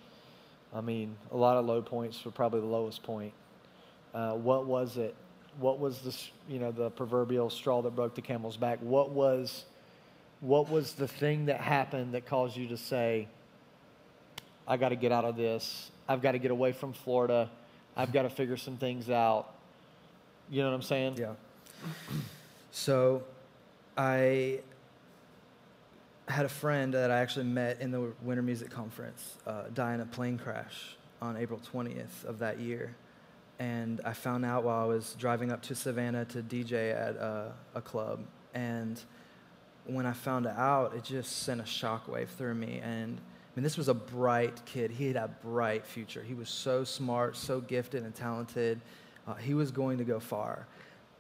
[0.75, 3.33] I mean, a lot of low points were probably the lowest point.
[4.15, 5.15] Uh, what was it?
[5.59, 6.17] What was the
[6.53, 8.79] you know the proverbial straw that broke the camel's back?
[8.81, 9.65] What was
[10.41, 13.29] what was the thing that happened that caused you to say,
[14.69, 15.91] "I got to get out of this.
[16.09, 17.51] I've got to get away from Florida.
[17.97, 19.53] I've got to figure some things out."
[20.51, 21.17] You know what I'm saying?
[21.19, 21.33] Yeah.
[22.71, 23.25] So,
[23.97, 24.61] I
[26.29, 30.01] had a friend that I actually met in the Winter Music Conference uh, die in
[30.01, 32.95] a plane crash on April 20th of that year.
[33.59, 37.53] And I found out while I was driving up to Savannah to DJ at a,
[37.75, 38.21] a club.
[38.55, 39.01] And
[39.87, 42.81] when I found out, it just sent a shockwave through me.
[42.83, 43.21] And
[43.59, 44.92] mean, this was a bright kid.
[44.92, 46.23] He had a bright future.
[46.23, 48.81] He was so smart, so gifted and talented.
[49.27, 50.68] Uh, he was going to go far.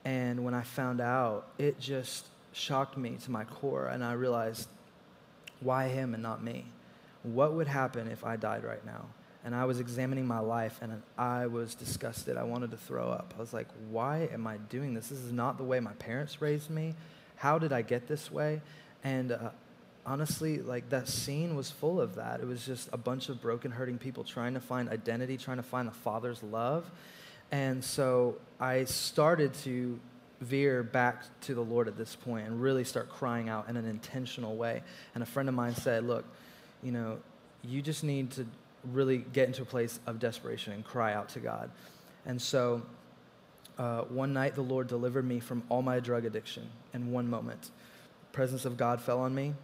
[0.04, 3.88] And when I found out, it just shocked me to my core.
[3.88, 4.68] And I realized
[5.58, 6.66] why him and not me?
[7.24, 9.06] What would happen if I died right now?
[9.44, 12.36] And I was examining my life and I was disgusted.
[12.36, 13.34] I wanted to throw up.
[13.36, 15.08] I was like, why am I doing this?
[15.08, 16.94] This is not the way my parents raised me.
[17.34, 18.60] How did I get this way?
[19.02, 19.50] And uh,
[20.08, 22.40] honestly, like that scene was full of that.
[22.40, 25.62] It was just a bunch of broken, hurting people trying to find identity, trying to
[25.62, 26.90] find the Father's love.
[27.52, 30.00] And so I started to
[30.40, 33.84] veer back to the Lord at this point and really start crying out in an
[33.84, 34.82] intentional way.
[35.14, 36.24] And a friend of mine said, Look,
[36.82, 37.18] you know,
[37.62, 38.46] you just need to
[38.92, 41.70] really get into a place of desperation and cry out to God.
[42.24, 42.82] And so
[43.76, 47.70] uh, one night the Lord delivered me from all my drug addiction in one moment.
[48.32, 49.54] Presence of God fell on me,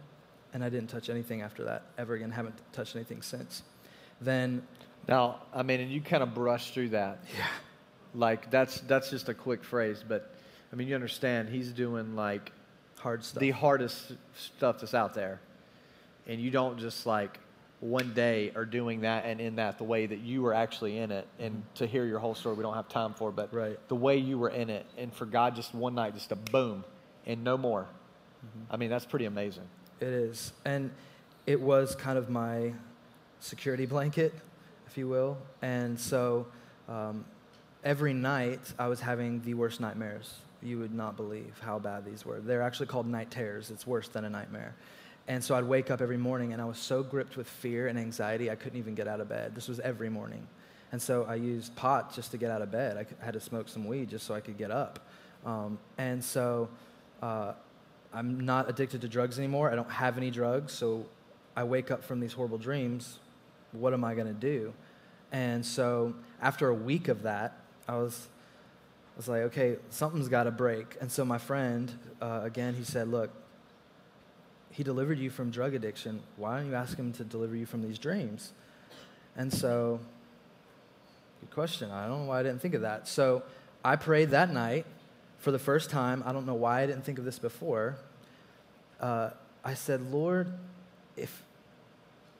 [0.55, 2.31] and I didn't touch anything after that ever again.
[2.31, 3.61] Haven't touched anything since.
[4.21, 4.63] Then.
[5.05, 7.19] Now, I mean, and you kind of brushed through that.
[7.37, 7.45] Yeah.
[8.15, 10.33] Like that's that's just a quick phrase, but
[10.71, 12.53] I mean, you understand, he's doing like
[12.99, 13.41] hard stuff.
[13.41, 15.41] The hardest stuff that's out there.
[16.25, 17.37] And you don't just like
[17.81, 21.11] one day are doing that and in that the way that you were actually in
[21.11, 21.27] it.
[21.37, 23.77] And to hear your whole story, we don't have time for, but right.
[23.89, 24.85] the way you were in it.
[24.97, 26.85] And for God, just one night, just a boom
[27.25, 27.81] and no more.
[27.81, 28.73] Mm-hmm.
[28.73, 29.67] I mean, that's pretty amazing.
[29.99, 30.51] It is.
[30.65, 30.91] And
[31.45, 32.73] it was kind of my
[33.39, 34.33] security blanket,
[34.87, 35.37] if you will.
[35.61, 36.47] And so
[36.87, 37.25] um,
[37.83, 42.25] every night I was having the worst nightmares you would not believe how bad these
[42.25, 42.39] were.
[42.39, 43.69] They're actually called night terrors.
[43.69, 44.75] It's worse than a nightmare.
[45.27, 47.97] And so I'd wake up every morning and I was so gripped with fear and
[47.97, 49.55] anxiety, I couldn't even get out of bed.
[49.55, 50.47] This was every morning.
[50.91, 52.97] And so I used pot just to get out of bed.
[52.97, 54.99] I had to smoke some weed just so I could get up.
[55.45, 56.69] Um, and so
[57.21, 57.53] uh,
[58.15, 59.69] I'm not addicted to drugs anymore.
[59.69, 60.71] I don't have any drugs.
[60.71, 61.05] So
[61.55, 63.19] I wake up from these horrible dreams.
[63.73, 64.73] What am I going to do?
[65.33, 68.29] And so after a week of that, I was
[69.15, 70.97] I was like, okay, something's got to break.
[70.99, 73.31] And so my friend, uh, again, he said, look,
[74.71, 76.21] he delivered you from drug addiction.
[76.35, 78.51] Why don't you ask him to deliver you from these dreams?
[79.37, 80.01] And so,
[81.39, 81.91] good question.
[81.91, 83.07] I don't know why I didn't think of that.
[83.07, 83.43] So
[83.85, 84.85] I prayed that night
[85.45, 86.23] for the first time.
[86.25, 87.95] I don't know why I didn't think of this before.
[88.99, 89.29] Uh,
[89.63, 90.51] I said, Lord,
[91.15, 91.43] if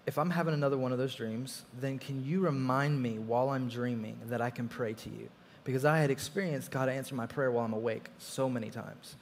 [0.05, 3.69] if I'm having another one of those dreams, then can you remind me while I'm
[3.69, 5.29] dreaming that I can pray to you?
[5.65, 9.17] because I had experienced God answer my prayer while I'm awake so many times.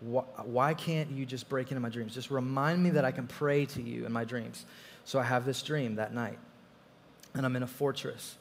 [0.00, 2.12] Why can't you just break into my dreams?
[2.12, 4.66] Just remind me that I can pray to you in my dreams.
[5.04, 6.38] So I have this dream that night,
[7.32, 8.36] and I'm in a fortress,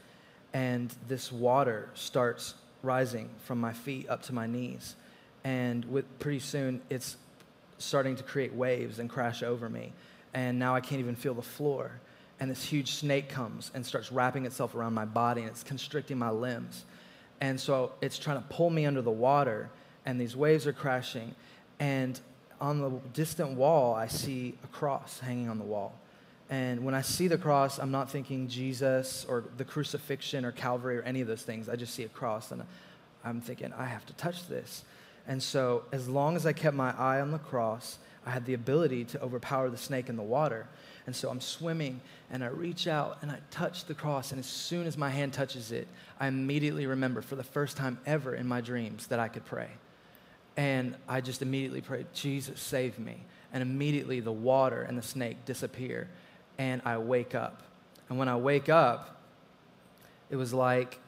[0.51, 4.95] and this water starts rising from my feet up to my knees.
[5.43, 7.17] And with, pretty soon, it's
[7.79, 9.93] starting to create waves and crash over me.
[10.33, 11.91] And now I can't even feel the floor.
[12.39, 16.17] And this huge snake comes and starts wrapping itself around my body, and it's constricting
[16.17, 16.85] my limbs.
[17.41, 19.69] And so it's trying to pull me under the water,
[20.05, 21.35] and these waves are crashing.
[21.79, 22.19] And
[22.59, 25.93] on the distant wall, I see a cross hanging on the wall.
[26.53, 30.99] And when I see the cross, I'm not thinking Jesus or the crucifixion or Calvary
[30.99, 31.67] or any of those things.
[31.67, 32.61] I just see a cross and
[33.23, 34.83] I'm thinking, I have to touch this.
[35.27, 38.53] And so, as long as I kept my eye on the cross, I had the
[38.53, 40.67] ability to overpower the snake in the water.
[41.07, 44.29] And so I'm swimming and I reach out and I touch the cross.
[44.29, 45.87] And as soon as my hand touches it,
[46.19, 49.69] I immediately remember for the first time ever in my dreams that I could pray.
[50.55, 53.23] And I just immediately prayed, Jesus, save me.
[53.51, 56.09] And immediately the water and the snake disappear.
[56.57, 57.63] And I wake up.
[58.09, 59.21] And when I wake up,
[60.29, 60.99] it was like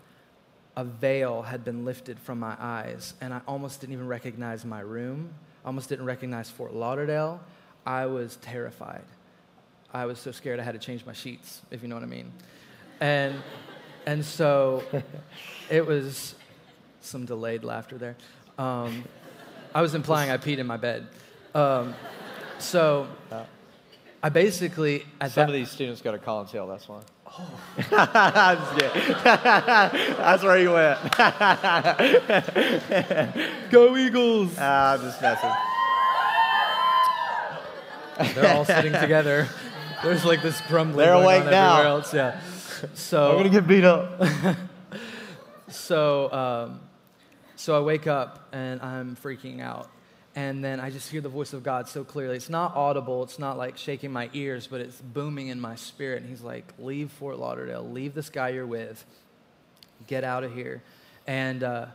[0.75, 3.13] a veil had been lifted from my eyes.
[3.21, 7.39] And I almost didn't even recognize my room, I almost didn't recognize Fort Lauderdale.
[7.85, 9.03] I was terrified.
[9.93, 12.07] I was so scared I had to change my sheets, if you know what I
[12.07, 12.31] mean.
[12.99, 13.35] And,
[14.05, 14.83] and so
[15.69, 16.35] it was
[17.01, 18.15] some delayed laughter there.
[18.57, 19.05] Um,
[19.73, 21.07] I was implying I peed in my bed.
[21.53, 21.93] Um,
[22.59, 23.07] so
[24.23, 26.67] I basically at some that, of these students go to Collins Hill.
[26.67, 27.01] That's why.
[27.27, 27.49] Oh.
[30.17, 30.99] that's where he went.
[33.71, 34.55] go Eagles!
[34.57, 35.51] Ah, I'm just messing.
[38.35, 39.47] They're all sitting together.
[40.03, 41.77] There's like this grumbling They're going awake on now.
[41.77, 42.13] everywhere else.
[42.13, 42.39] Yeah.
[42.93, 44.21] So I'm gonna get beat up.
[45.67, 46.79] so um,
[47.55, 49.89] so I wake up and I'm freaking out.
[50.35, 52.35] And then I just hear the voice of God so clearly.
[52.35, 56.21] It's not audible, it's not like shaking my ears, but it's booming in my spirit.
[56.21, 59.05] And He's like, Leave Fort Lauderdale, leave this guy you're with,
[60.07, 60.83] get out of here.
[61.25, 61.85] And uh,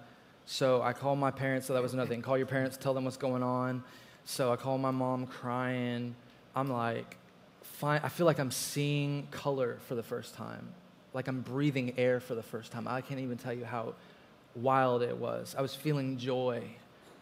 [0.47, 2.23] so I call my parents, so that was another thing.
[2.23, 3.85] Call your parents, tell them what's going on.
[4.25, 6.15] So I call my mom crying.
[6.57, 7.19] I'm like,
[7.63, 8.01] fine.
[8.03, 10.69] I feel like I'm seeing color for the first time,
[11.13, 12.89] like I'm breathing air for the first time.
[12.89, 13.95] I can't even tell you how
[14.55, 15.55] wild it was.
[15.59, 16.63] I was feeling joy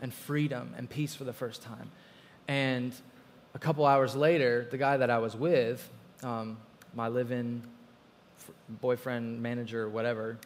[0.00, 1.90] and freedom and peace for the first time.
[2.46, 2.94] And
[3.54, 5.88] a couple hours later, the guy that I was with,
[6.22, 6.58] um,
[6.94, 7.62] my live in
[8.68, 10.38] boyfriend, manager, whatever,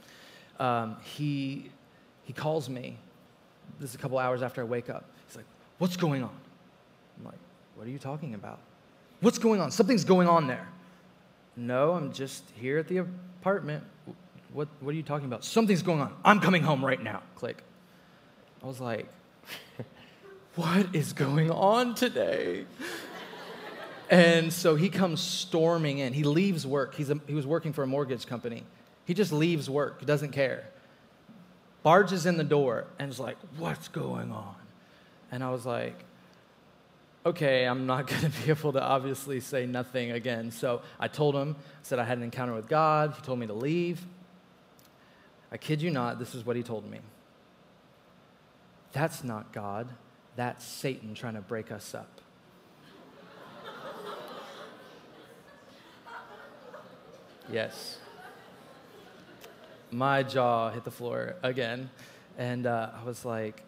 [0.58, 1.70] um, he,
[2.24, 2.96] he calls me.
[3.78, 5.04] This is a couple hours after I wake up.
[5.26, 5.46] He's like,
[5.78, 6.36] What's going on?
[7.18, 7.38] I'm like,
[7.76, 8.58] What are you talking about?
[9.20, 9.70] What's going on?
[9.70, 10.68] Something's going on there.
[11.56, 13.84] No, I'm just here at the apartment
[14.52, 15.44] what, what are you talking about?
[15.44, 16.14] Something's going on.
[16.24, 17.22] I'm coming home right now.
[17.36, 17.62] Click.
[18.62, 19.08] I was like,
[20.54, 22.66] What is going on today?
[24.10, 26.12] And so he comes storming in.
[26.12, 26.94] He leaves work.
[26.94, 28.64] He's a, he was working for a mortgage company.
[29.06, 30.68] He just leaves work, he doesn't care.
[31.82, 34.54] Barges in the door and is like, What's going on?
[35.32, 36.04] And I was like,
[37.24, 40.50] okay, I'm not going to be able to obviously say nothing again.
[40.50, 43.14] So I told him, I said I had an encounter with God.
[43.14, 44.04] He told me to leave.
[45.50, 46.98] I kid you not, this is what he told me.
[48.92, 49.88] That's not God,
[50.36, 52.20] that's Satan trying to break us up.
[57.50, 57.98] yes.
[59.90, 61.90] My jaw hit the floor again,
[62.38, 63.62] and uh, I was like,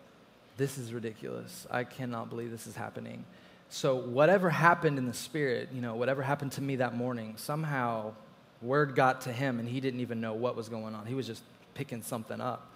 [0.57, 1.67] this is ridiculous.
[1.71, 3.25] I cannot believe this is happening.
[3.69, 8.13] So, whatever happened in the spirit, you know, whatever happened to me that morning, somehow
[8.63, 11.07] word got to him and he didn't even know what was going on.
[11.07, 11.43] He was just
[11.75, 12.75] picking something up.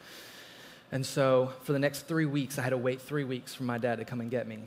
[0.91, 3.79] And so for the next three weeks, I had to wait three weeks for my
[3.79, 4.59] dad to come and get me.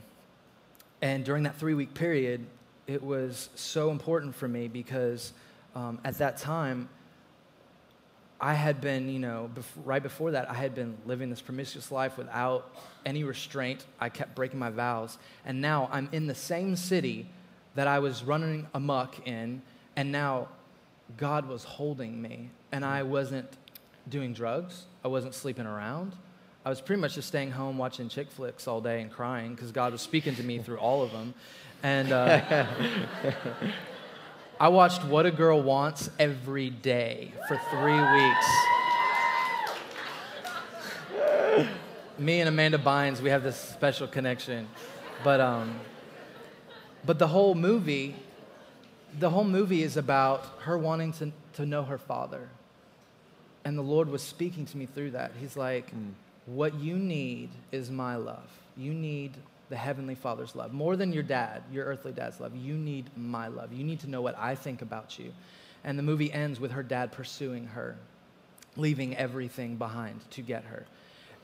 [1.00, 2.46] And during that three week period,
[2.86, 5.32] it was so important for me because
[5.74, 6.88] um, at that time,
[8.40, 11.92] I had been, you know, bef- right before that, I had been living this promiscuous
[11.92, 12.74] life without
[13.06, 13.86] any restraint.
[14.00, 15.16] I kept breaking my vows.
[15.44, 17.28] And now I'm in the same city
[17.76, 19.62] that I was running amuck in,
[19.94, 20.48] and now
[21.16, 23.48] God was holding me, and I wasn't
[24.08, 24.84] doing drugs.
[25.04, 26.14] I wasn't sleeping around.
[26.64, 29.72] I was pretty much just staying home watching chick flicks all day and crying because
[29.72, 31.34] God was speaking to me through all of them.
[31.82, 32.66] And uh,
[34.60, 38.46] I watched What a Girl Wants every day for three weeks.
[42.18, 44.68] me and Amanda Bynes, we have this special connection.
[45.24, 45.80] But, um,
[47.04, 48.14] but the whole movie,
[49.18, 52.48] the whole movie is about her wanting to, to know her father
[53.64, 55.32] and the Lord was speaking to me through that.
[55.40, 56.10] He's like, mm.
[56.46, 58.48] What you need is my love.
[58.76, 59.32] You need
[59.68, 60.72] the Heavenly Father's love.
[60.72, 62.56] More than your dad, your earthly dad's love.
[62.56, 63.72] You need my love.
[63.72, 65.32] You need to know what I think about you.
[65.84, 67.96] And the movie ends with her dad pursuing her,
[68.76, 70.84] leaving everything behind to get her.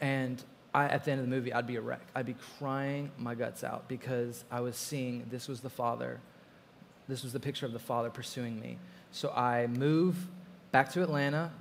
[0.01, 0.43] And
[0.75, 2.03] I, at the end of the movie, I'd be a wreck.
[2.14, 6.21] I'd be crying my guts out because I was seeing this was the Father.
[7.09, 8.79] This was the picture of the Father pursuing me.
[9.12, 10.16] So I move
[10.73, 11.53] back to Atlanta,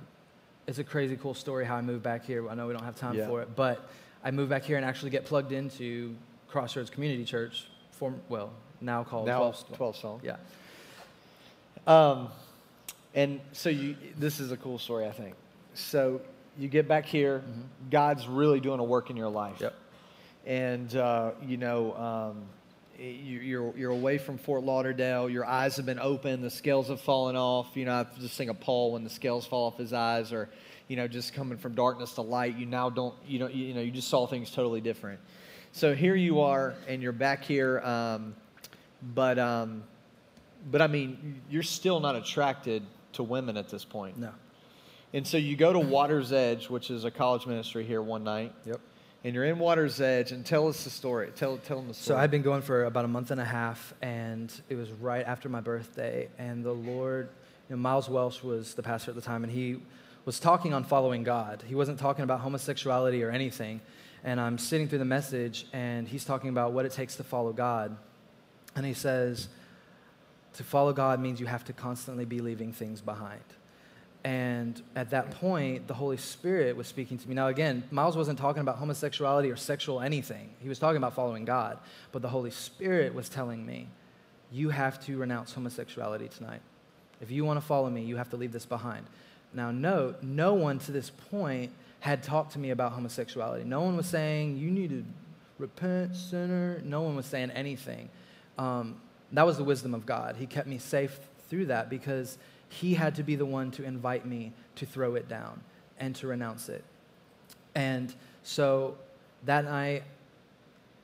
[0.68, 2.46] it's a crazy cool story how I moved back here.
[2.46, 3.26] I know we don't have time yeah.
[3.26, 3.88] for it, but
[4.22, 6.14] I moved back here and actually get plugged into
[6.46, 8.52] Crossroads Community Church form, well,
[8.82, 9.76] now called now 12 Stone.
[9.76, 10.20] 12 Stone.
[10.22, 10.36] Yeah.
[11.86, 12.28] Um,
[13.14, 15.34] and so you, this is a cool story, I think.
[15.72, 16.20] So
[16.58, 17.42] you get back here,
[17.90, 19.54] God's really doing a work in your life.
[19.54, 19.64] Mm-hmm.
[19.64, 19.74] Yep.
[20.44, 22.42] And, uh, you know, um,
[22.98, 25.30] you're, you're away from Fort Lauderdale.
[25.30, 26.42] Your eyes have been open.
[26.42, 27.76] The scales have fallen off.
[27.76, 30.48] You know, I just think of Paul when the scales fall off his eyes or,
[30.88, 32.56] you know, just coming from darkness to light.
[32.56, 35.20] You now don't, you know, you, you know, you just saw things totally different.
[35.72, 37.78] So here you are, and you're back here.
[37.80, 38.34] Um,
[39.14, 39.84] but, um,
[40.70, 42.82] but I mean, you're still not attracted
[43.12, 44.18] to women at this point.
[44.18, 44.32] No.
[45.14, 48.52] And so you go to Water's Edge, which is a college ministry here one night,
[48.66, 48.80] Yep.
[49.24, 51.30] And you're in Water's Edge, and tell us the story.
[51.34, 52.16] Tell, tell them the story.
[52.16, 52.22] So.
[52.22, 55.48] I've been going for about a month and a half, and it was right after
[55.48, 56.28] my birthday.
[56.38, 57.28] And the Lord,
[57.68, 59.80] you know, Miles Welsh was the pastor at the time, and he
[60.24, 61.64] was talking on following God.
[61.66, 63.80] He wasn't talking about homosexuality or anything.
[64.24, 67.52] And I'm sitting through the message, and he's talking about what it takes to follow
[67.52, 67.96] God.
[68.76, 69.48] And he says,
[70.54, 73.40] to follow God means you have to constantly be leaving things behind.
[74.28, 77.34] And at that point, the Holy Spirit was speaking to me.
[77.34, 80.50] Now, again, Miles wasn't talking about homosexuality or sexual anything.
[80.60, 81.78] He was talking about following God.
[82.12, 83.88] But the Holy Spirit was telling me,
[84.52, 86.60] you have to renounce homosexuality tonight.
[87.22, 89.06] If you want to follow me, you have to leave this behind.
[89.54, 93.64] Now, note, no one to this point had talked to me about homosexuality.
[93.64, 95.04] No one was saying, you need to
[95.58, 96.82] repent, sinner.
[96.84, 98.10] No one was saying anything.
[98.58, 99.00] Um,
[99.32, 100.36] that was the wisdom of God.
[100.36, 101.18] He kept me safe
[101.48, 102.36] through that because
[102.68, 105.60] He had to be the one to invite me to throw it down
[105.98, 106.84] and to renounce it.
[107.74, 108.96] And so
[109.44, 110.04] that night,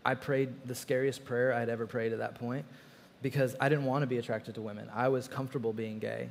[0.05, 2.67] I prayed the scariest prayer I'd ever prayed at that point
[3.23, 4.91] because I didn't want to be attracted to women.
[4.95, 6.29] I was comfortable being gay.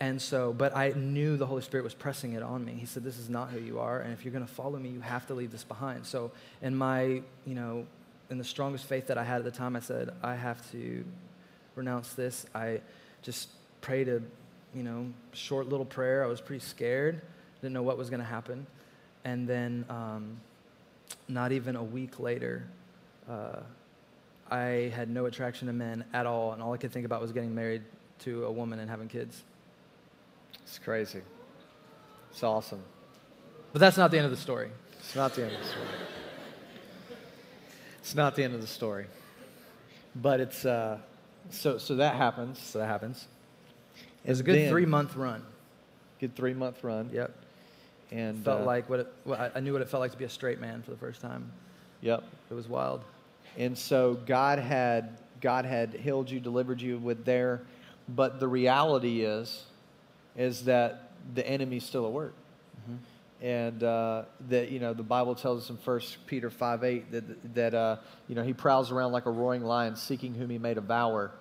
[0.00, 2.72] And so, but I knew the Holy Spirit was pressing it on me.
[2.72, 4.00] He said, This is not who you are.
[4.00, 6.06] And if you're going to follow me, you have to leave this behind.
[6.06, 7.86] So, in my, you know,
[8.30, 11.04] in the strongest faith that I had at the time, I said, I have to
[11.76, 12.46] renounce this.
[12.54, 12.80] I
[13.20, 13.50] just
[13.80, 14.22] prayed a,
[14.74, 16.24] you know, short little prayer.
[16.24, 17.20] I was pretty scared,
[17.60, 18.66] didn't know what was going to happen.
[19.24, 20.40] And then, um,
[21.28, 22.64] not even a week later,
[23.28, 23.60] uh,
[24.50, 27.32] I had no attraction to men at all, and all I could think about was
[27.32, 27.82] getting married
[28.20, 29.42] to a woman and having kids.
[30.62, 31.22] it's crazy.
[32.30, 32.82] It's awesome.
[33.72, 34.70] But that's not the end of the story.
[34.98, 35.86] It's not the end of the story.
[38.00, 39.06] It's not the end of the story.
[40.14, 40.98] But it's, uh,
[41.50, 42.58] so, so that happens.
[42.58, 43.26] So that happens.
[44.24, 45.42] It was a good then- three month run.
[46.20, 47.10] Good three month run.
[47.12, 47.34] Yep.
[48.12, 50.24] And, Felt uh, like what it, well, I- knew what it felt like to be
[50.24, 51.50] a straight man for the first time.
[52.02, 52.22] Yep.
[52.50, 53.04] It was wild.
[53.56, 57.62] And so God had God had healed you, delivered you with there,
[58.08, 59.64] but the reality is
[60.36, 62.34] is that the enemy's still at work.
[63.40, 67.54] And uh, that you know the Bible tells us in 1 Peter five eight that
[67.54, 67.96] that uh,
[68.28, 71.32] you know he prowls around like a roaring lion, seeking whom he may devour.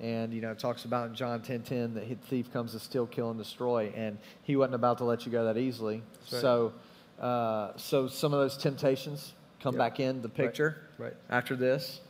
[0.00, 2.78] And you know it talks about in John ten ten that the thief comes to
[2.78, 3.92] steal, kill, and destroy.
[3.96, 5.96] And he wasn't about to let you go that easily.
[6.32, 6.40] Right.
[6.40, 6.72] So
[7.20, 9.78] uh, so some of those temptations come Yep.
[9.78, 11.14] back in the picture Right.
[11.28, 12.00] after this,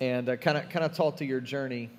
[0.00, 1.90] and kind of kind of talk to your journey,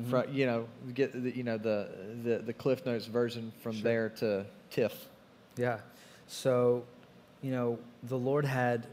[0.00, 0.10] Mm-hmm.
[0.10, 1.88] from you know get the, you know the,
[2.22, 3.82] the the Cliff Notes version from Sure.
[3.82, 5.08] there to Tiff.
[5.56, 5.78] Yeah.
[6.28, 6.84] So,
[7.42, 8.86] you know, the Lord had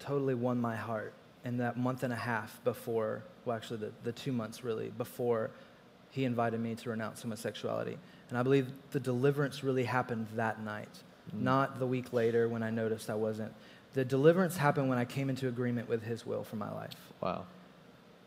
[0.00, 1.12] totally won my heart
[1.46, 5.50] in that month and a half before, well, actually, the, the two months really, before
[6.10, 7.96] He invited me to renounce homosexuality.
[8.28, 10.88] And I believe the deliverance really happened that night,
[11.34, 11.40] mm.
[11.40, 13.52] not the week later when I noticed I wasn't.
[13.94, 17.46] The deliverance happened when I came into agreement with His will for my life Wow.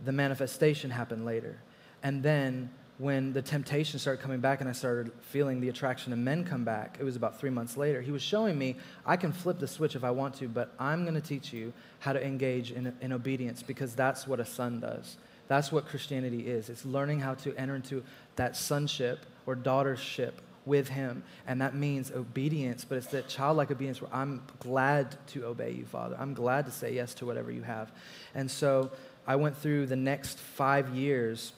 [0.04, 1.60] the manifestation happened later.
[2.02, 2.70] And then
[3.00, 6.66] when the temptation started coming back and I started feeling the attraction of men come
[6.66, 8.02] back, it was about three months later.
[8.02, 8.76] He was showing me
[9.06, 11.72] I can flip the switch if I want to, but I'm going to teach you
[12.00, 15.16] how to engage in, in obedience because that's what a son does.
[15.48, 16.70] That's what Christianity is.
[16.70, 18.04] It's learning how to enter into
[18.36, 20.34] that sonship or daughtership
[20.66, 21.24] with him.
[21.48, 25.86] And that means obedience, but it's that childlike obedience where I'm glad to obey you,
[25.86, 26.18] Father.
[26.20, 27.94] I'm glad to say yes to whatever you have.
[28.36, 28.92] And so
[29.26, 31.54] I went through the next five years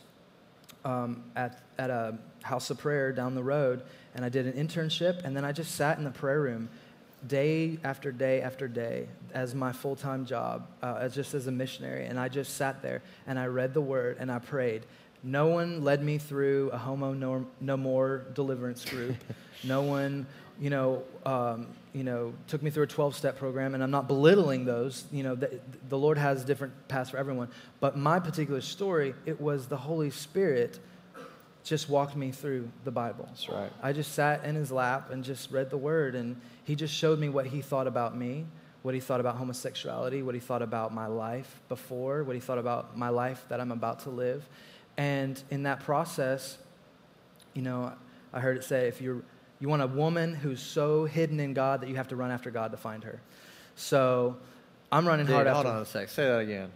[0.86, 3.84] um, at, at a house of prayer down the road,
[4.16, 6.70] and I did an internship, and then I just sat in the prayer room
[7.28, 11.52] day after day after day as my full time job, uh, as just as a
[11.52, 12.06] missionary.
[12.06, 14.84] And I just sat there and I read the word and I prayed.
[15.24, 19.16] No one led me through a homo no, no more deliverance group.
[19.64, 20.26] no one,
[20.62, 24.08] you know, um, you know, took me through a 12 step program, and I'm not
[24.08, 25.04] belittling those.
[25.12, 25.60] You know, the,
[25.90, 27.50] the Lord has different paths for everyone.
[27.80, 30.80] But my particular story, it was the Holy Spirit
[31.64, 33.26] just walked me through the Bible.
[33.28, 33.72] That's right.
[33.82, 37.20] I just sat in his lap and just read the word, and he just showed
[37.20, 38.46] me what he thought about me,
[38.84, 42.60] what he thought about homosexuality, what he thought about my life before, what he thought
[42.60, 44.48] about my life that I'm about to live.
[44.96, 46.60] And in that process,
[47.56, 47.94] you know,
[48.32, 49.24] I heard it say if you're,
[49.62, 52.52] you want a woman who's so hidden in God that you have to run after
[52.52, 53.22] God to find her.
[53.76, 54.36] So
[54.92, 55.78] I'm running Dude, hard hold after.
[55.78, 56.10] on a sec.
[56.10, 56.72] Say that again.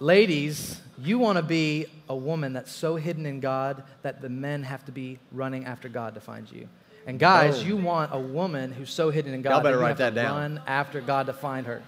[0.00, 4.64] Ladies, you want to be a woman that's so hidden in God that the men
[4.64, 6.68] have to be running after God to find you.
[7.06, 7.68] And guys, Boom.
[7.68, 9.98] you want a woman who's so hidden in God Y'all better that you write have
[9.98, 10.36] that to down.
[10.56, 11.82] run after God to find her.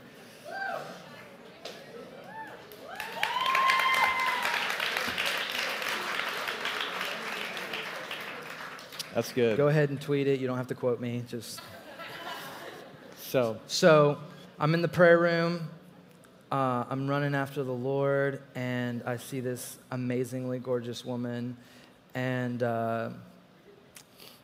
[9.15, 9.57] That's good.
[9.57, 10.41] Go ahead and tweet it.
[10.41, 11.23] You don't have to quote me.
[11.29, 11.61] Just
[13.35, 14.19] So, so
[14.61, 15.69] I'm in the prayer room.
[16.53, 21.57] Uh, I'm running after the Lord, and I see this amazingly gorgeous woman,
[22.15, 23.11] and uh,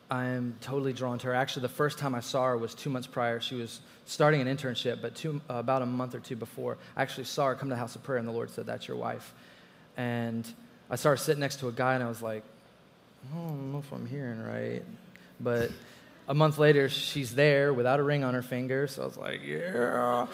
[0.09, 1.33] I am totally drawn to her.
[1.33, 3.39] Actually, the first time I saw her was two months prior.
[3.39, 7.01] She was starting an internship, but two, uh, about a month or two before, I
[7.01, 8.97] actually saw her come to the house of prayer, and the Lord said, "That's your
[8.97, 9.33] wife."
[9.95, 10.45] And
[10.89, 12.43] I saw her sitting next to a guy, and I was like,
[13.29, 14.83] I don't know if I'm hearing right.
[15.39, 15.71] But
[16.27, 18.87] a month later, she's there without a ring on her finger.
[18.87, 20.27] So I was like, yeah.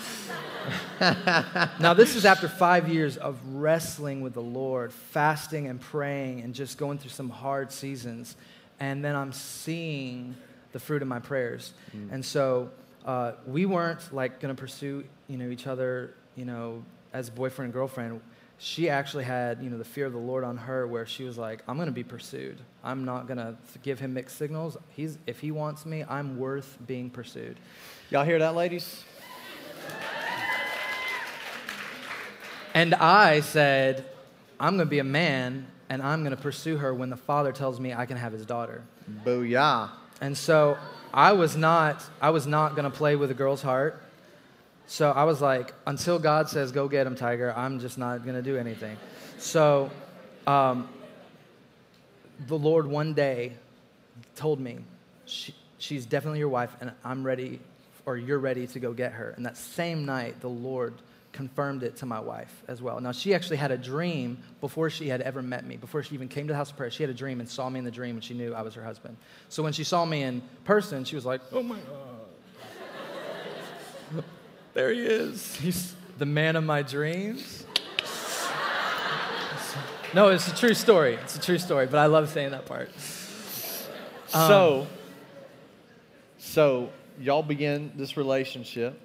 [1.79, 6.53] now, this is after five years of wrestling with the Lord, fasting and praying, and
[6.53, 8.35] just going through some hard seasons.
[8.79, 10.35] And then I'm seeing
[10.71, 11.73] the fruit of my prayers.
[12.11, 12.69] And so
[13.05, 16.83] uh, we weren't like going to pursue, you know, each other, you know,
[17.13, 18.21] as boyfriend and girlfriend
[18.59, 21.37] she actually had you know the fear of the lord on her where she was
[21.37, 22.59] like i'm going to be pursued.
[22.83, 24.77] I'm not going to give him mixed signals.
[24.89, 27.57] He's if he wants me i'm worth being pursued.
[28.09, 29.03] Y'all hear that, ladies?
[32.73, 34.05] and i said
[34.59, 37.51] i'm going to be a man and i'm going to pursue her when the father
[37.51, 38.83] tells me i can have his daughter.
[39.25, 39.89] Booyah.
[40.21, 40.77] and so
[41.13, 44.01] i was not i was not going to play with a girl's heart
[44.87, 48.35] so I was like, until God says, go get him, Tiger, I'm just not going
[48.35, 48.97] to do anything.
[49.37, 49.91] So
[50.47, 50.89] um,
[52.47, 53.53] the Lord one day
[54.35, 54.79] told me,
[55.25, 57.59] she, she's definitely your wife, and I'm ready,
[58.05, 59.33] or you're ready to go get her.
[59.35, 60.93] And that same night, the Lord
[61.33, 62.99] confirmed it to my wife as well.
[63.01, 66.29] Now, she actually had a dream before she had ever met me, before she even
[66.29, 66.89] came to the house of prayer.
[66.89, 68.73] She had a dream and saw me in the dream, and she knew I was
[68.75, 69.17] her husband.
[69.49, 72.16] So when she saw me in person, she was like, oh my God.
[74.77, 75.55] There he is.
[75.55, 77.65] He's the man of my dreams.
[80.13, 81.15] no, it's a true story.
[81.15, 82.89] It's a true story, but I love saying that part.
[84.35, 84.87] Um, so,
[86.37, 89.01] so y'all begin this relationship.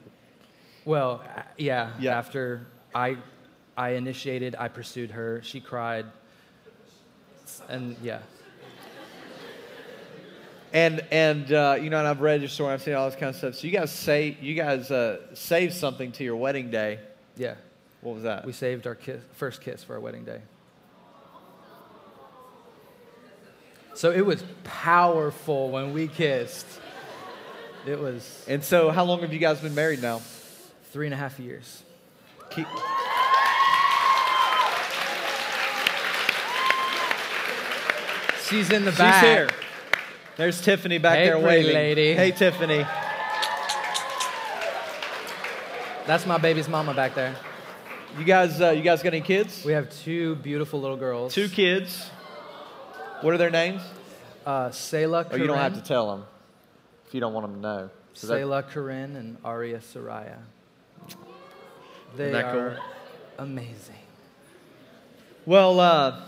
[0.84, 2.18] Well, uh, yeah, Yeah.
[2.18, 3.16] After I,
[3.74, 5.40] I initiated, I pursued her.
[5.42, 6.04] She cried,
[7.70, 8.18] and yeah.
[10.72, 12.72] And and uh, you know, and I've read your story.
[12.72, 13.54] I've seen all this kind of stuff.
[13.56, 16.98] So you guys say you guys uh, saved something to your wedding day.
[17.36, 17.54] Yeah,
[18.00, 18.44] What was that?
[18.46, 20.40] we saved our kiss, first kiss for our wedding day.
[23.94, 26.66] So it was powerful when we kissed.
[27.86, 30.20] It was and so, how long have you guys been married now?
[30.92, 31.82] three and a half years.
[32.50, 32.66] Keep,
[38.48, 39.22] She's in the back.
[39.24, 39.48] she's here.
[40.36, 41.74] There's Tiffany back Hey, there waving.
[41.74, 42.14] lady.
[42.14, 42.86] Hey, Tiffany.
[46.06, 47.36] That's my baby's mama back there.
[48.18, 49.64] You guys, uh, you guys got any kids?
[49.64, 51.32] We have two beautiful little girls.
[51.34, 52.10] Two kids.
[53.20, 53.82] What are their names?
[54.44, 56.24] Uh, Selah Oh, you don't have to tell them
[57.06, 57.90] if you don't want them to know.
[58.14, 60.38] that- Selah Corinne and Aria Soraya.
[62.16, 62.60] They Isn't that cool?
[62.60, 62.78] are
[63.38, 63.94] amazing.
[65.46, 66.20] Well, uh,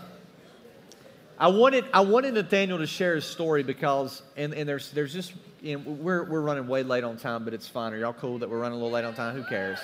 [1.37, 5.33] I wanted I wanted Nathaniel to share his story because and, and there's there's just
[5.61, 7.93] you know, we're we're running way late on time, but it's fine.
[7.93, 9.35] Are y'all cool that we're running a little late on time?
[9.35, 9.79] Who cares?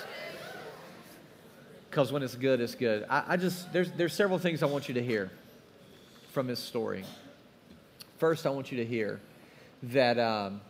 [1.90, 3.06] Because when it's good, it's good.
[3.10, 5.30] I, I just there's there's several things I want you to hear
[6.32, 7.04] from his story.
[8.18, 9.20] First, I want you to hear
[9.84, 10.62] that um,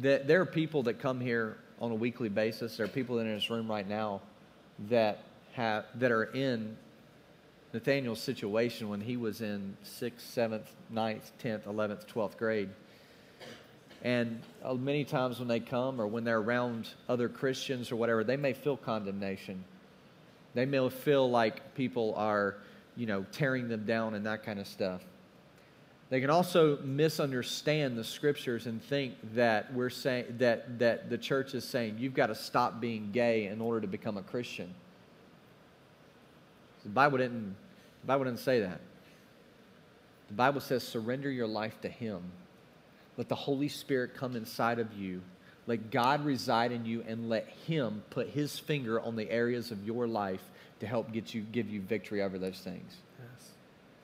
[0.00, 2.78] that there are people that come here on a weekly basis.
[2.78, 4.22] There are people in this room right now
[4.88, 5.18] that
[5.52, 6.78] have that are in
[7.74, 12.70] Nathaniel's situation when he was in sixth, seventh, ninth, tenth, eleventh, twelfth grade.
[14.04, 18.22] And uh, many times when they come or when they're around other Christians or whatever,
[18.22, 19.64] they may feel condemnation.
[20.54, 22.54] They may feel like people are,
[22.96, 25.02] you know, tearing them down and that kind of stuff.
[26.10, 31.54] They can also misunderstand the scriptures and think that we're saying that, that the church
[31.54, 34.72] is saying you've got to stop being gay in order to become a Christian.
[36.84, 37.56] The Bible didn't,
[38.04, 38.80] the Bible didn't say that.
[40.28, 42.20] The Bible says surrender your life to Him.
[43.16, 45.22] Let the Holy Spirit come inside of you.
[45.66, 49.86] Let God reside in you and let Him put His finger on the areas of
[49.86, 50.42] your life
[50.80, 52.94] to help get you, give you victory over those things.
[53.18, 53.48] Yes.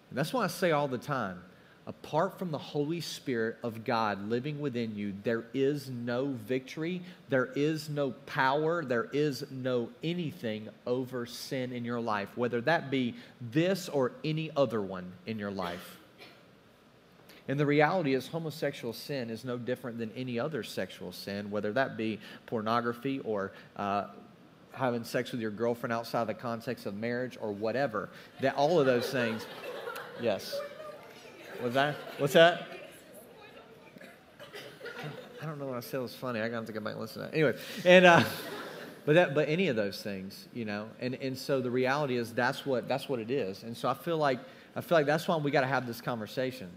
[0.09, 1.43] And that's why I say all the time
[1.91, 7.49] apart from the Holy Spirit of God living within you, there is no victory, there
[7.57, 13.17] is no power, there is no anything over sin in your life, whether that be
[13.41, 15.97] this or any other one in your life.
[17.49, 21.73] And the reality is, homosexual sin is no different than any other sexual sin, whether
[21.73, 24.05] that be pornography or uh,
[24.71, 28.11] having sex with your girlfriend outside the context of marriage or whatever.
[28.43, 29.45] That all of those things,
[30.23, 30.57] yes.
[31.63, 31.95] Was that?
[32.19, 32.67] What's that?
[35.43, 36.41] I don't know what I said was funny.
[36.41, 37.35] I got to go back and listen to that.
[37.35, 38.25] Anyway, and uh,
[39.05, 42.33] but that, but any of those things, you know, and and so the reality is
[42.33, 43.63] that's what that's what it is.
[43.63, 44.39] And so I feel like
[44.75, 46.69] I feel like that's why we got to have this conversation.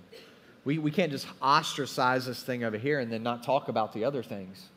[0.65, 4.03] We we can't just ostracize this thing over here and then not talk about the
[4.03, 4.69] other things,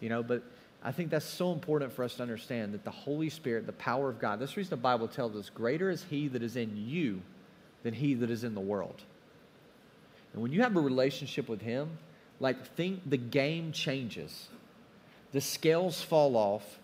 [0.00, 0.22] you know.
[0.22, 0.42] But
[0.82, 4.08] I think that's so important for us to understand that the Holy Spirit, the power
[4.08, 4.38] of God.
[4.38, 7.22] The reason the Bible tells us, "Greater is He that is in you
[7.82, 9.02] than He that is in the world."
[10.32, 11.88] And when you have a relationship with Him,
[12.38, 14.48] like think the game changes.
[15.32, 16.78] The scales fall off.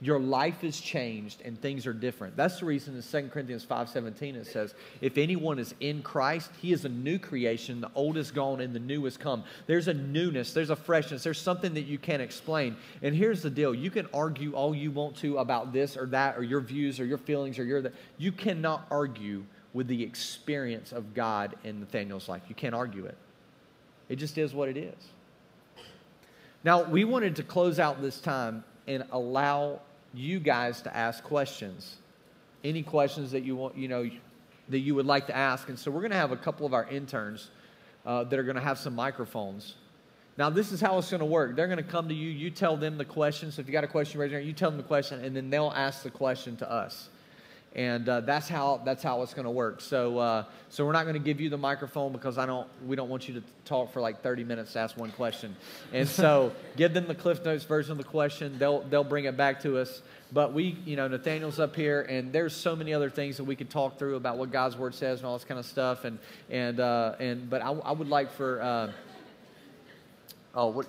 [0.00, 2.36] Your life is changed and things are different.
[2.36, 6.72] That's the reason in 2 Corinthians 5:17 it says, "If anyone is in Christ, he
[6.72, 7.80] is a new creation.
[7.80, 11.24] The old is gone and the new has come." There's a newness, there's a freshness,
[11.24, 12.76] there's something that you can't explain.
[13.02, 13.74] And here's the deal.
[13.74, 17.04] You can argue all you want to about this or that or your views or
[17.04, 17.94] your feelings or your that.
[18.18, 19.44] you cannot argue
[19.74, 22.42] with the experience of God in Nathaniel's life.
[22.48, 23.16] You can't argue it.
[24.08, 24.94] It just is what it is.
[26.64, 29.80] Now, we wanted to close out this time and allow
[30.14, 31.96] you guys to ask questions.
[32.64, 34.10] Any questions that you want, you know,
[34.68, 35.68] that you would like to ask.
[35.68, 37.50] And so we're going to have a couple of our interns
[38.04, 39.74] uh, that are going to have some microphones.
[40.36, 41.56] Now, this is how it's going to work.
[41.56, 42.30] They're going to come to you.
[42.30, 43.50] You tell them the question.
[43.52, 44.48] So if you got a question, raise your hand.
[44.48, 47.08] You tell them the question, and then they'll ask the question to us
[47.74, 49.80] and uh, that's how that's how it's going to work.
[49.80, 52.96] So uh, so we're not going to give you the microphone because I don't we
[52.96, 55.54] don't want you to talk for like 30 minutes to ask one question.
[55.92, 58.58] And so give them the Cliff Notes version of the question.
[58.58, 60.02] They'll they'll bring it back to us.
[60.32, 63.56] But we you know Nathaniel's up here, and there's so many other things that we
[63.56, 66.04] could talk through about what God's word says and all this kind of stuff.
[66.04, 66.18] And
[66.50, 68.92] and uh, and but I, I would like for uh,
[70.54, 70.86] oh what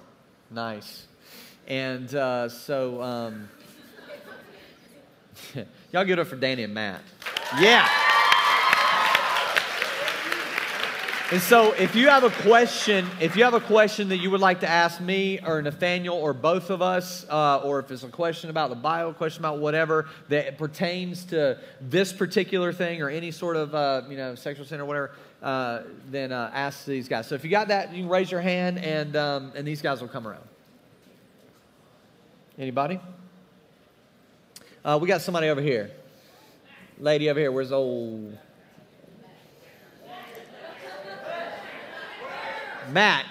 [0.49, 1.05] nice.
[1.67, 3.01] And uh, so.
[3.01, 3.49] Um,
[5.91, 7.01] Y'all give it up for Danny and Matt.
[7.59, 7.87] Yeah.
[11.31, 14.39] And so, if you have a question, if you have a question that you would
[14.39, 18.07] like to ask me or Nathaniel or both of us, uh, or if it's a
[18.07, 23.29] question about the Bible, question about whatever that pertains to this particular thing or any
[23.29, 25.11] sort of uh, you know sexual sin or whatever,
[25.43, 27.27] uh, then uh, ask these guys.
[27.27, 30.01] So, if you got that, you can raise your hand, and um, and these guys
[30.01, 30.47] will come around.
[32.57, 32.99] Anybody?
[34.83, 35.91] Uh, we got somebody over here.
[36.97, 37.51] Lady over here.
[37.51, 38.37] Where's old
[42.91, 43.25] Matt?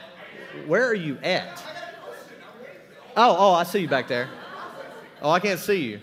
[0.66, 1.62] Where are you at?
[3.16, 4.28] Oh, oh, I see you back there.
[5.20, 6.00] Oh, I can't see you.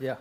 [0.00, 0.16] Yeah.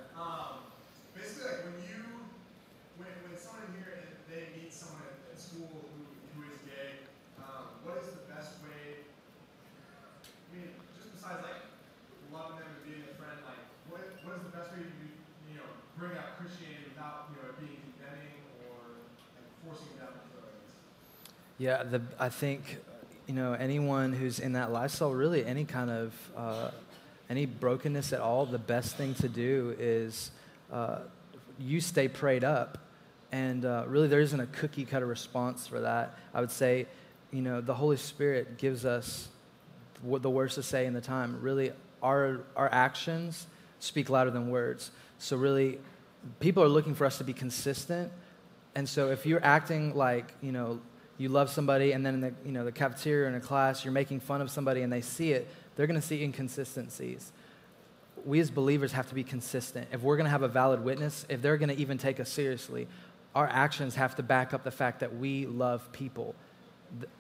[21.62, 22.80] Yeah, the, I think,
[23.28, 26.72] you know, anyone who's in that lifestyle, really any kind of, uh,
[27.30, 30.32] any brokenness at all, the best thing to do is
[30.74, 31.02] uh,
[31.60, 32.80] you stay prayed up.
[33.32, 36.18] And uh, really, there isn't a cookie cutter response for that.
[36.34, 36.88] I would say,
[37.30, 39.30] you know, the Holy Spirit gives us
[40.04, 41.42] the words to say in the time.
[41.42, 43.46] Really, our, our actions
[43.80, 44.90] speak louder than words.
[45.20, 45.78] So, really,
[46.40, 48.12] people are looking for us to be consistent.
[48.74, 50.80] And so, if you're acting like, you know,
[51.22, 53.94] you love somebody and then in the, you know, the cafeteria in a class you're
[53.94, 57.32] making fun of somebody and they see it, they're going to see inconsistencies.
[58.26, 59.88] We as believers have to be consistent.
[59.92, 62.30] If we're going to have a valid witness, if they're going to even take us
[62.30, 62.88] seriously,
[63.36, 66.36] our actions have to back up the fact that we love people.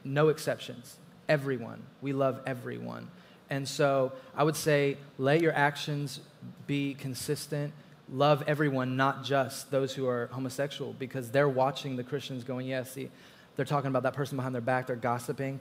[0.03, 0.97] No exceptions.
[1.29, 1.81] Everyone.
[2.01, 3.07] We love everyone.
[3.49, 6.21] And so I would say let your actions
[6.65, 7.73] be consistent.
[8.09, 12.83] Love everyone, not just those who are homosexual, because they're watching the Christians going, yeah,
[12.83, 13.09] see,
[13.55, 15.59] they're talking about that person behind their back, they're gossiping.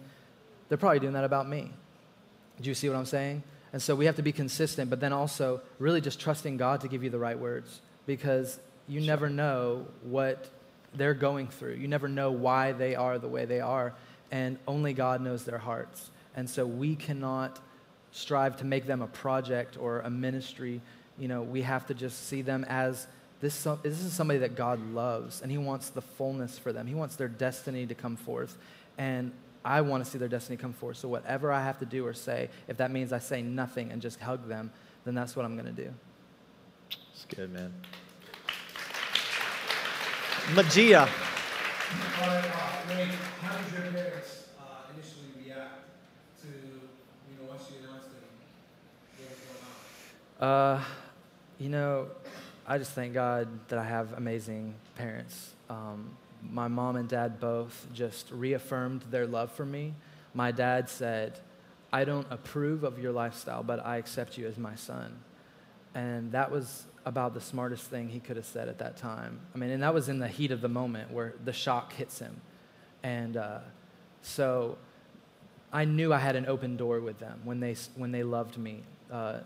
[0.68, 1.72] They're probably doing that about me.
[2.60, 3.42] Do you see what I'm saying?
[3.72, 6.88] And so we have to be consistent, but then also really just trusting God to
[6.88, 10.48] give you the right words because you never know what
[10.94, 11.74] they're going through.
[11.74, 13.94] You never know why they are the way they are.
[14.32, 16.10] and only God knows their hearts.
[16.36, 17.58] And so we cannot
[18.12, 20.80] strive to make them a project or a ministry.
[21.18, 23.08] You know, we have to just see them as
[23.40, 26.86] this, this is somebody that God loves, and He wants the fullness for them.
[26.86, 28.56] He wants their destiny to come forth.
[28.98, 29.32] And
[29.64, 30.98] I want to see their destiny come forth.
[30.98, 34.02] So, whatever I have to do or say, if that means I say nothing and
[34.02, 34.72] just hug them,
[35.04, 35.90] then that's what I'm going to do.
[37.12, 37.72] It's good, man.
[40.54, 41.06] Magia.
[41.06, 43.08] How did
[43.72, 44.62] your parents uh,
[44.94, 45.84] initially react
[46.42, 48.24] to, you know, once you announced them
[49.18, 49.38] what was
[50.38, 50.76] going on?
[50.76, 50.82] Uh,
[51.58, 52.08] you know,
[52.70, 55.54] I just thank God that I have amazing parents.
[55.68, 56.16] Um,
[56.52, 59.92] my mom and dad both just reaffirmed their love for me.
[60.34, 61.40] My dad said,
[61.92, 65.18] I don't approve of your lifestyle, but I accept you as my son.
[65.96, 69.40] And that was about the smartest thing he could have said at that time.
[69.52, 72.20] I mean, and that was in the heat of the moment where the shock hits
[72.20, 72.40] him.
[73.02, 73.58] And uh,
[74.22, 74.78] so
[75.72, 78.84] I knew I had an open door with them when they, when they loved me,
[79.10, 79.40] uh,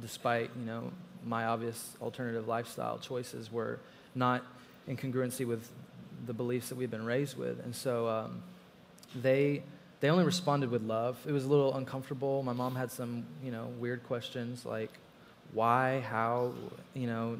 [0.00, 0.92] despite, you know,
[1.24, 3.78] my obvious alternative lifestyle choices were
[4.14, 4.44] not
[4.86, 5.68] in congruency with
[6.26, 7.62] the beliefs that we've been raised with.
[7.64, 8.42] And so um,
[9.14, 9.62] they,
[10.00, 11.16] they only responded with love.
[11.26, 12.42] It was a little uncomfortable.
[12.42, 14.90] My mom had some, you know, weird questions like
[15.52, 16.52] why, how,
[16.94, 17.38] you know,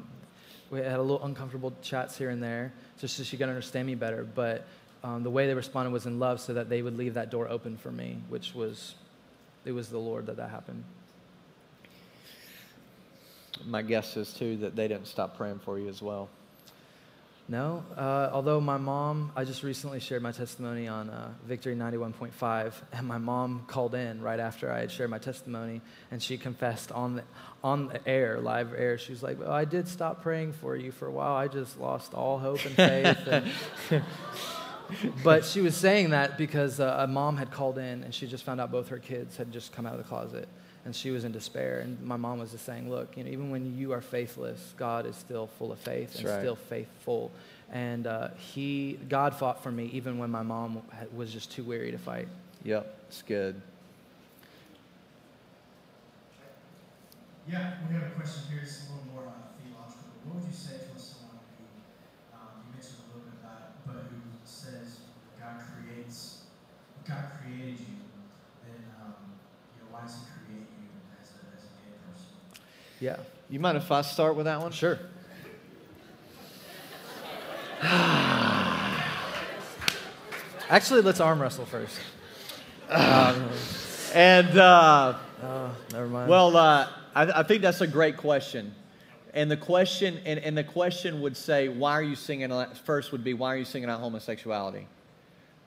[0.69, 3.95] we had a little uncomfortable chats here and there just so she could understand me
[3.95, 4.23] better.
[4.23, 4.65] But
[5.03, 7.47] um, the way they responded was in love so that they would leave that door
[7.47, 8.95] open for me, which was,
[9.65, 10.83] it was the Lord that that happened.
[13.65, 16.29] My guess is too that they didn't stop praying for you as well.
[17.49, 22.73] No, uh, although my mom, I just recently shared my testimony on uh, Victory 91.5,
[22.93, 25.81] and my mom called in right after I had shared my testimony,
[26.11, 27.23] and she confessed on the,
[27.63, 28.99] on the air, live air.
[28.99, 31.35] She was like, well, I did stop praying for you for a while.
[31.35, 33.17] I just lost all hope and faith.
[35.23, 38.43] but she was saying that because uh, a mom had called in, and she just
[38.43, 40.47] found out both her kids had just come out of the closet
[40.85, 41.79] and she was in despair.
[41.79, 45.05] And my mom was just saying, look, you know, even when you are faithless, God
[45.05, 46.39] is still full of faith That's and right.
[46.39, 47.31] still faithful.
[47.71, 50.81] And uh, he, God fought for me even when my mom
[51.15, 52.27] was just too weary to fight.
[52.63, 53.61] Yep, it's good.
[57.49, 58.61] Yeah, we have a question here.
[58.61, 60.13] It's a little more uh, theological.
[60.25, 61.65] What would you say to someone who,
[62.29, 65.01] um, you mentioned a little bit about it, but who says
[65.41, 66.45] God creates,
[67.09, 68.05] God created you,
[68.69, 69.33] then um,
[69.73, 72.37] you know, why does He create you as a, as a gay person?
[72.99, 73.17] Yeah.
[73.49, 74.71] You mind if I start with that one?
[74.71, 74.99] Sure.
[80.69, 81.97] Actually, let's arm wrestle first.
[82.89, 83.49] Um,
[84.13, 86.29] and uh, oh, never mind.
[86.29, 88.75] Well, uh, I, I, think that's a great question.
[89.33, 92.51] And the question, and, and the question would say, why are you singing?
[92.83, 94.87] First would be, why are you singing out homosexuality?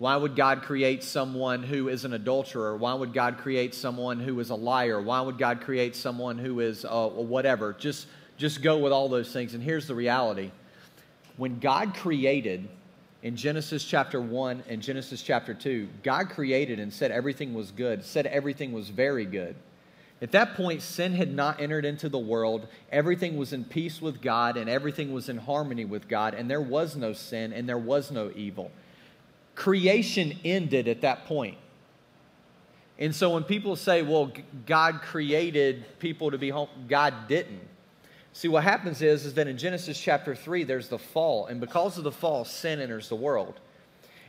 [0.03, 2.77] Why would God create someone who is an adulterer?
[2.77, 5.01] Why would God create someone who is a liar?
[5.01, 7.73] Why would God create someone who is uh, whatever?
[7.73, 9.55] Just, just go with all those things.
[9.55, 10.51] And here's the reality
[11.37, 12.69] when God created
[13.23, 18.05] in Genesis chapter 1 and Genesis chapter 2, God created and said everything was good,
[18.05, 19.55] said everything was very good.
[20.21, 22.67] At that point, sin had not entered into the world.
[22.91, 26.61] Everything was in peace with God and everything was in harmony with God, and there
[26.61, 28.73] was no sin and there was no evil.
[29.55, 31.59] Creation ended at that point.
[32.99, 34.33] And so when people say, well,
[34.67, 37.69] God created people to be home, God didn't.
[38.33, 41.47] See, what happens is, is that in Genesis chapter 3, there's the fall.
[41.47, 43.61] And because of the fall, sin enters the world.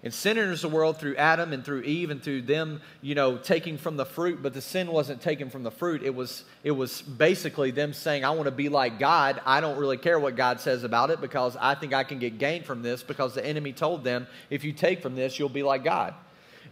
[0.03, 3.37] And sin enters the world through Adam and through Eve and through them, you know,
[3.37, 4.43] taking from the fruit.
[4.43, 6.03] But the sin wasn't taken from the fruit.
[6.03, 9.41] It was, it was basically them saying, I want to be like God.
[9.45, 12.37] I don't really care what God says about it because I think I can get
[12.37, 15.63] gain from this because the enemy told them, if you take from this, you'll be
[15.63, 16.13] like God.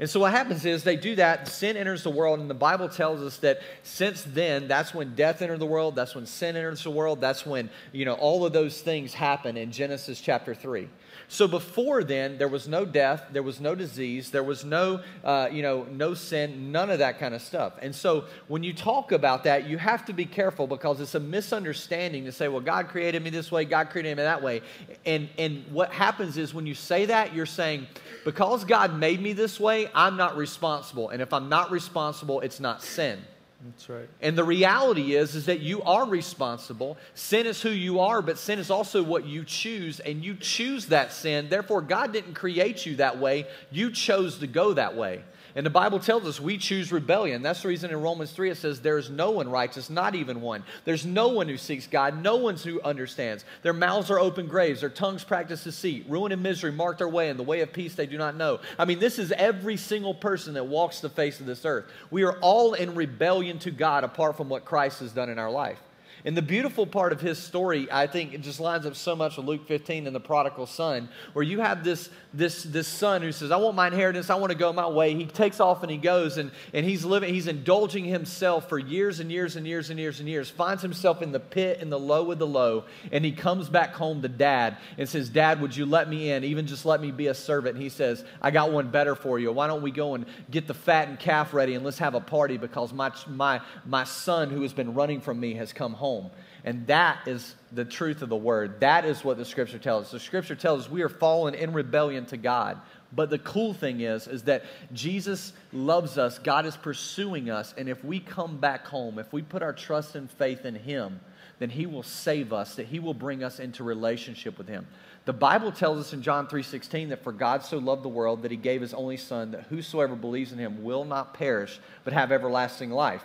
[0.01, 2.89] And so what happens is they do that, sin enters the world, and the Bible
[2.89, 6.83] tells us that since then, that's when death entered the world, that's when sin enters
[6.83, 10.89] the world, that's when, you know, all of those things happen in Genesis chapter 3.
[11.31, 15.47] So before then, there was no death, there was no disease, there was no, uh,
[15.49, 17.71] you know, no sin, none of that kind of stuff.
[17.81, 21.21] And so when you talk about that, you have to be careful because it's a
[21.21, 24.61] misunderstanding to say, well, God created me this way, God created me that way.
[25.05, 27.87] And, and what happens is when you say that, you're saying,
[28.25, 31.11] because God made me this way, I'm not responsible.
[31.11, 33.21] And if I'm not responsible, it's not sin.
[33.63, 34.09] That's right.
[34.21, 36.97] And the reality is is that you are responsible.
[37.13, 40.87] Sin is who you are, but sin is also what you choose and you choose
[40.87, 41.47] that sin.
[41.49, 43.45] Therefore God didn't create you that way.
[43.69, 45.23] You chose to go that way.
[45.55, 47.41] And the Bible tells us we choose rebellion.
[47.41, 50.41] That's the reason in Romans 3 it says, There is no one righteous, not even
[50.41, 50.63] one.
[50.85, 53.43] There's no one who seeks God, no one who understands.
[53.61, 56.05] Their mouths are open graves, their tongues practice deceit.
[56.07, 58.59] Ruin and misery mark their way, and the way of peace they do not know.
[58.77, 61.85] I mean, this is every single person that walks the face of this earth.
[62.09, 65.51] We are all in rebellion to God apart from what Christ has done in our
[65.51, 65.79] life.
[66.23, 69.37] And the beautiful part of his story, I think it just lines up so much
[69.37, 73.31] with Luke 15 and the prodigal son, where you have this, this, this son who
[73.31, 75.15] says, I want my inheritance, I want to go my way.
[75.15, 79.19] He takes off and he goes and, and he's living, he's indulging himself for years
[79.19, 81.99] and years and years and years and years, finds himself in the pit, in the
[81.99, 85.75] low of the low, and he comes back home to dad and says, Dad, would
[85.75, 86.43] you let me in?
[86.43, 87.75] Even just let me be a servant.
[87.75, 89.51] And he says, I got one better for you.
[89.51, 92.57] Why don't we go and get the fattened calf ready and let's have a party
[92.57, 96.31] because my, my, my son who has been running from me has come home home.
[96.65, 98.81] And that is the truth of the word.
[98.81, 100.11] That is what the scripture tells us.
[100.11, 102.81] The scripture tells us we are fallen in rebellion to God.
[103.13, 106.39] But the cool thing is, is that Jesus loves us.
[106.39, 107.73] God is pursuing us.
[107.77, 111.19] And if we come back home, if we put our trust and faith in Him,
[111.59, 114.87] then He will save us, that He will bring us into relationship with Him.
[115.25, 118.49] The Bible tells us in John 3:16 that for God so loved the world that
[118.49, 122.31] he gave his only son that whosoever believes in him will not perish but have
[122.31, 123.23] everlasting life.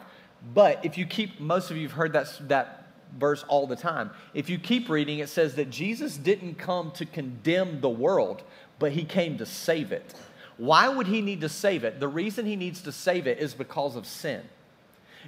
[0.55, 2.87] But if you keep most of you have heard that that
[3.19, 4.11] verse all the time.
[4.35, 8.43] If you keep reading, it says that Jesus didn't come to condemn the world,
[8.79, 10.15] but he came to save it.
[10.59, 12.01] Why would he need to save it?
[12.01, 14.43] The reason he needs to save it is because of sin.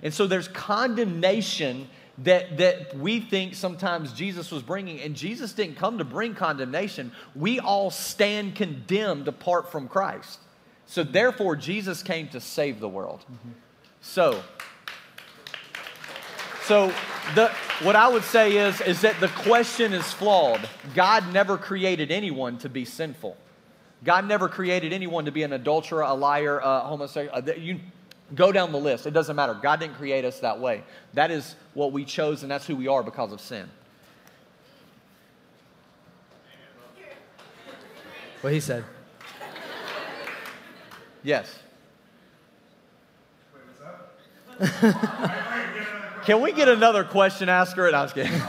[0.03, 1.89] And so there's condemnation
[2.19, 7.13] that, that we think sometimes Jesus was bringing, and Jesus didn't come to bring condemnation.
[7.35, 10.41] We all stand condemned apart from Christ.
[10.87, 13.21] So therefore, Jesus came to save the world.
[13.21, 13.51] Mm-hmm.
[14.01, 14.43] So,
[16.69, 16.93] so
[17.35, 17.49] the,
[17.83, 20.69] what I would say is, is that the question is flawed.
[20.95, 23.39] God never created anyone to be sinful.
[24.05, 27.43] God never created anyone to be an adulterer, a liar, a homosexual.
[27.59, 27.81] You
[28.35, 29.07] go down the list.
[29.07, 29.55] It doesn't matter.
[29.55, 30.85] God didn't create us that way.
[31.14, 33.71] That is what we chose, and that's who we are because of sin.
[38.43, 38.85] What he said.
[41.23, 41.59] Yes.
[46.25, 47.87] Can we get another question asker?
[47.87, 48.43] And I was kidding.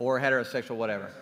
[0.00, 1.12] or heterosexual, whatever.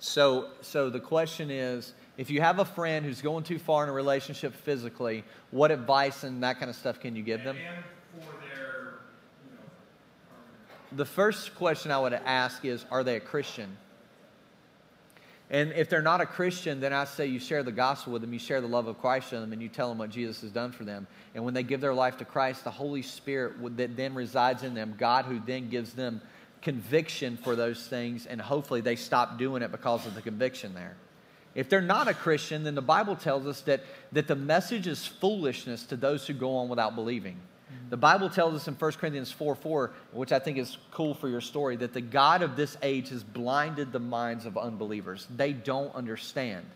[0.00, 3.88] So, so the question is if you have a friend who's going too far in
[3.88, 7.56] a relationship physically, what advice and that kind of stuff can you give them?
[7.56, 7.84] Their,
[9.44, 9.58] you know,
[10.92, 13.76] the first question I would ask is Are they a Christian?
[15.52, 18.32] And if they're not a Christian, then I say you share the gospel with them,
[18.32, 20.52] you share the love of Christ with them, and you tell them what Jesus has
[20.52, 21.08] done for them.
[21.34, 24.74] And when they give their life to Christ, the Holy Spirit that then resides in
[24.74, 26.20] them, God who then gives them
[26.62, 30.94] conviction for those things, and hopefully they stop doing it because of the conviction there.
[31.54, 33.82] If they're not a Christian, then the Bible tells us that,
[34.12, 37.36] that the message is foolishness to those who go on without believing.
[37.88, 41.28] The Bible tells us in 1 Corinthians 4 4, which I think is cool for
[41.28, 45.26] your story, that the God of this age has blinded the minds of unbelievers.
[45.34, 46.66] They don't understand.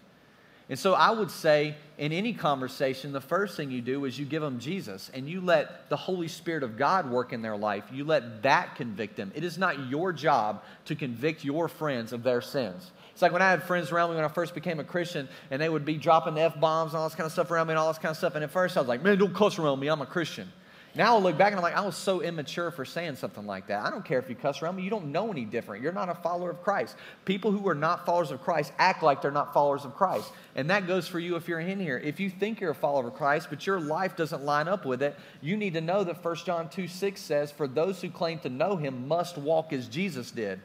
[0.70, 4.24] And so I would say in any conversation, the first thing you do is you
[4.24, 7.84] give them Jesus and you let the Holy Spirit of God work in their life.
[7.92, 9.30] You let that convict them.
[9.34, 12.92] It is not your job to convict your friends of their sins.
[13.12, 15.62] It's like when I had friends around me when I first became a Christian, and
[15.62, 17.78] they would be dropping F bombs and all this kind of stuff around me and
[17.78, 18.34] all this kind of stuff.
[18.34, 19.88] And at first I was like, man, don't cuss around me.
[19.88, 20.50] I'm a Christian.
[20.96, 23.66] Now I look back and I'm like, I was so immature for saying something like
[23.66, 23.84] that.
[23.84, 24.84] I don't care if you cuss around me.
[24.84, 25.82] You don't know any different.
[25.82, 26.94] You're not a follower of Christ.
[27.24, 30.30] People who are not followers of Christ act like they're not followers of Christ.
[30.54, 31.98] And that goes for you if you're in here.
[31.98, 35.02] If you think you're a follower of Christ, but your life doesn't line up with
[35.02, 38.38] it, you need to know that 1 John 2 6 says, For those who claim
[38.40, 40.60] to know him must walk as Jesus did.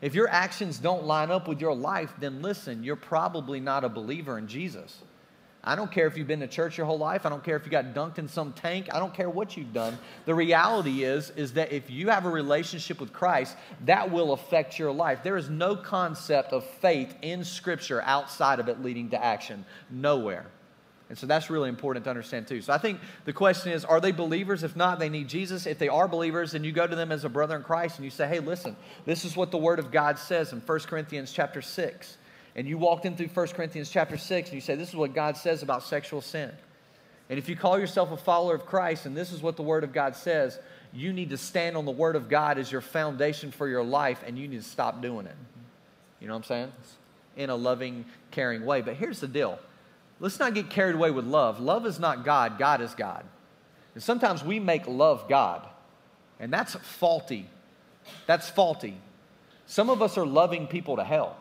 [0.00, 3.88] If your actions don't line up with your life, then listen, you're probably not a
[3.88, 4.98] believer in Jesus.
[5.64, 7.24] I don't care if you've been to church your whole life.
[7.24, 8.88] I don't care if you got dunked in some tank.
[8.92, 9.96] I don't care what you've done.
[10.24, 14.78] The reality is is that if you have a relationship with Christ, that will affect
[14.78, 15.22] your life.
[15.22, 19.64] There is no concept of faith in scripture outside of it leading to action.
[19.88, 20.46] Nowhere.
[21.08, 22.62] And so that's really important to understand too.
[22.62, 24.64] So I think the question is are they believers?
[24.64, 25.66] If not, they need Jesus.
[25.66, 28.04] If they are believers, then you go to them as a brother in Christ and
[28.04, 31.30] you say, hey, listen, this is what the Word of God says in 1 Corinthians
[31.30, 32.16] chapter 6.
[32.54, 35.14] And you walked in through 1 Corinthians chapter 6 and you say, this is what
[35.14, 36.50] God says about sexual sin.
[37.30, 39.84] And if you call yourself a follower of Christ and this is what the Word
[39.84, 40.58] of God says,
[40.92, 44.22] you need to stand on the Word of God as your foundation for your life
[44.26, 45.36] and you need to stop doing it.
[46.20, 46.72] You know what I'm saying?
[47.36, 48.82] in a loving, caring way.
[48.82, 49.58] But here's the deal
[50.20, 51.60] let's not get carried away with love.
[51.60, 53.24] Love is not God, God is God.
[53.94, 55.66] And sometimes we make love God,
[56.40, 57.48] and that's faulty.
[58.26, 58.96] That's faulty.
[59.66, 61.36] Some of us are loving people to hell.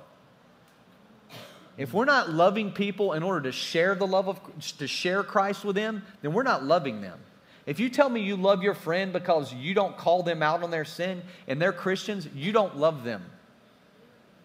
[1.78, 4.40] If we're not loving people in order to share the love of
[4.78, 7.20] to share Christ with them, then we're not loving them.
[7.66, 10.72] If you tell me you love your friend because you don't call them out on
[10.72, 13.24] their sin and they're Christians, you don't love them.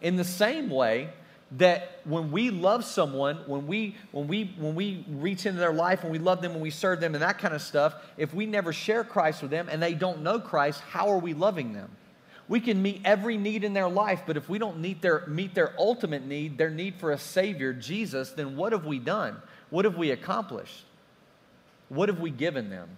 [0.01, 1.11] In the same way
[1.53, 6.03] that when we love someone, when we when we when we reach into their life,
[6.03, 8.47] when we love them, when we serve them and that kind of stuff, if we
[8.47, 11.91] never share Christ with them and they don't know Christ, how are we loving them?
[12.49, 15.55] We can meet every need in their life, but if we don't meet their, meet
[15.55, 19.37] their ultimate need, their need for a Savior, Jesus, then what have we done?
[19.71, 20.85] What have we accomplished?
[21.89, 22.89] What have we given them?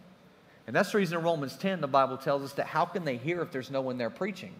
[0.66, 3.16] And that's the reason in Romans 10, the Bible tells us that how can they
[3.16, 4.52] hear if there's no one there preaching?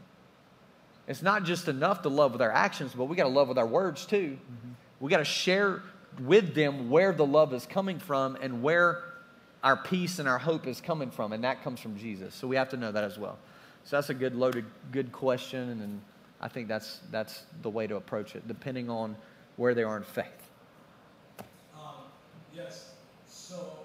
[1.07, 3.59] It's not just enough to love with our actions, but we got to love with
[3.59, 4.39] our words too.
[4.39, 4.73] Mm-hmm.
[5.01, 5.83] We got to share
[6.21, 9.05] with them where the love is coming from and where
[9.63, 12.35] our peace and our hope is coming from, and that comes from Jesus.
[12.35, 13.39] So we have to know that as well.
[13.89, 16.03] So that's a good loaded, good question, and
[16.43, 19.17] I think that's that's the way to approach it, depending on
[19.57, 20.27] where they are in faith.
[21.75, 21.95] Um,
[22.55, 22.91] yes.
[23.27, 23.79] So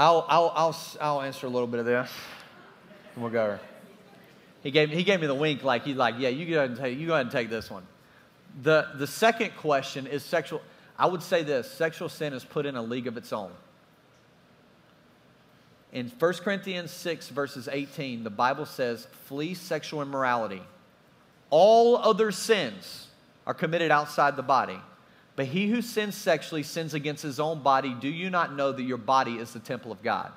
[0.00, 2.10] I'll, I'll, I'll, I'll answer a little bit of this.
[3.14, 3.58] And we'll go.
[4.62, 6.78] He gave, he gave me the wink, like he's like, yeah, you go ahead and
[6.78, 7.82] take, you go ahead and take this one.
[8.62, 10.62] The, the second question is sexual.
[10.98, 13.50] I would say this sexual sin is put in a league of its own.
[15.92, 20.62] In 1 Corinthians 6, verses 18, the Bible says, flee sexual immorality.
[21.50, 23.08] All other sins
[23.46, 24.80] are committed outside the body.
[25.40, 27.96] But he who sins sexually sins against his own body.
[27.98, 30.32] Do you not know that your body is the temple of God?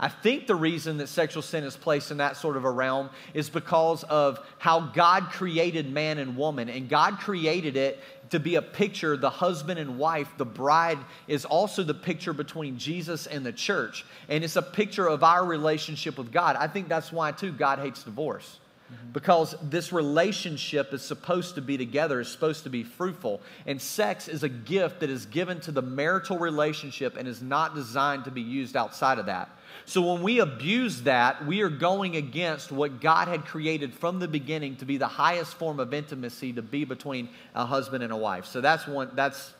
[0.00, 3.10] I think the reason that sexual sin is placed in that sort of a realm
[3.34, 6.68] is because of how God created man and woman.
[6.68, 8.00] And God created it
[8.30, 10.98] to be a picture, the husband and wife, the bride
[11.28, 14.04] is also the picture between Jesus and the church.
[14.28, 16.56] And it's a picture of our relationship with God.
[16.56, 18.58] I think that's why, too, God hates divorce.
[18.92, 19.12] Mm-hmm.
[19.12, 23.40] Because this relationship is supposed to be together, is supposed to be fruitful.
[23.66, 27.74] And sex is a gift that is given to the marital relationship and is not
[27.74, 29.50] designed to be used outside of that.
[29.86, 34.28] So when we abuse that, we are going against what God had created from the
[34.28, 38.16] beginning to be the highest form of intimacy to be between a husband and a
[38.16, 38.46] wife.
[38.46, 39.54] So that's one that's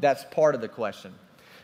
[0.00, 1.14] that's part of the question.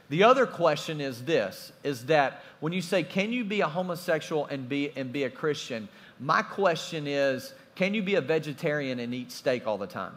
[0.09, 4.45] The other question is this is that when you say can you be a homosexual
[4.47, 5.89] and be and be a Christian?
[6.21, 10.13] My question is can you be a vegetarian and eat steak all the time?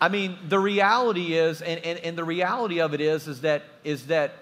[0.00, 3.62] I mean, the reality is, and, and, and the reality of it is, is that,
[3.84, 4.34] is that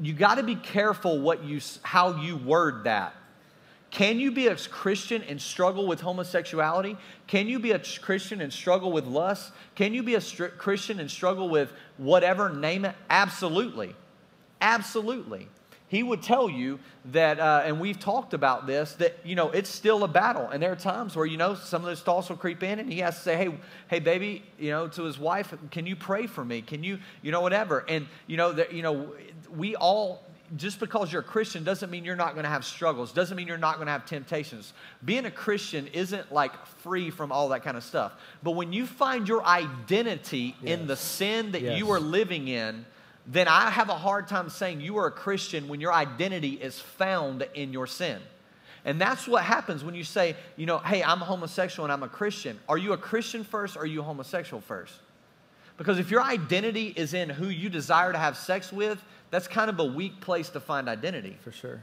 [0.00, 3.14] you got to be careful what you, how you word that.
[3.90, 6.96] Can you be a Christian and struggle with homosexuality?
[7.28, 9.52] Can you be a Christian and struggle with lust?
[9.76, 12.96] Can you be a Christian and struggle with whatever, name it?
[13.08, 13.94] Absolutely.
[14.60, 15.48] Absolutely
[15.94, 16.78] he would tell you
[17.12, 20.48] that, uh, and we've talked about this, that, you know, it's still a battle.
[20.48, 22.92] And there are times where, you know, some of those thoughts will creep in and
[22.92, 23.54] he has to say, hey,
[23.88, 26.62] hey, baby, you know, to his wife, can you pray for me?
[26.62, 27.84] Can you, you know, whatever.
[27.88, 29.12] And, you know, that, you know,
[29.54, 30.24] we all,
[30.56, 33.46] just because you're a Christian doesn't mean you're not going to have struggles, doesn't mean
[33.46, 34.72] you're not going to have temptations.
[35.04, 38.12] Being a Christian isn't like free from all that kind of stuff.
[38.42, 40.78] But when you find your identity yes.
[40.78, 41.78] in the sin that yes.
[41.78, 42.84] you are living in,
[43.26, 46.78] then I have a hard time saying you are a Christian when your identity is
[46.78, 48.20] found in your sin.
[48.84, 52.02] And that's what happens when you say, you know, hey, I'm a homosexual and I'm
[52.02, 52.58] a Christian.
[52.68, 54.94] Are you a Christian first or are you homosexual first?
[55.78, 59.70] Because if your identity is in who you desire to have sex with, that's kind
[59.70, 61.36] of a weak place to find identity.
[61.40, 61.82] For sure.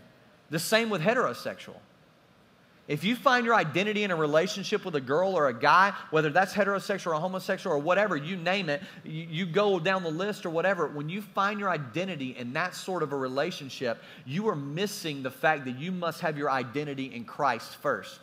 [0.51, 1.75] The same with heterosexual.
[2.91, 6.29] If you find your identity in a relationship with a girl or a guy, whether
[6.29, 10.45] that's heterosexual or homosexual or whatever, you name it, you, you, go down the list
[10.45, 14.57] or whatever, when you find your identity in that sort of a relationship, you are
[14.57, 18.19] missing the fact that you must have your identity in Christ first.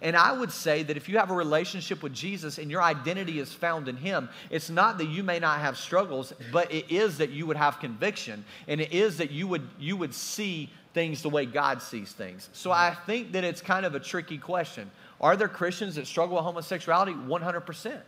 [0.00, 3.38] And I would say that if you have a relationship with Jesus and your identity
[3.38, 7.18] is found in Him, it's not that you may not have struggles, but it is
[7.18, 8.46] that you would have conviction.
[8.66, 12.48] And it is that you would, you would see things the way God sees things.
[12.54, 14.90] So I think that it's kind of a tricky question.
[15.20, 17.12] Are there Christians that struggle with homosexuality?
[17.12, 18.00] 100%.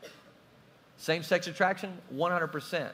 [0.96, 1.98] Same sex attraction?
[2.14, 2.88] 100%.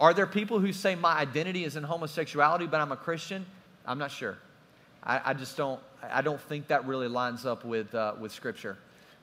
[0.00, 3.46] Are there people who say my identity is in homosexuality, but I'm a Christian?
[3.86, 4.36] I'm not sure.
[5.00, 8.78] I, I just don't, I don't think that really lines up with, uh, with Scripture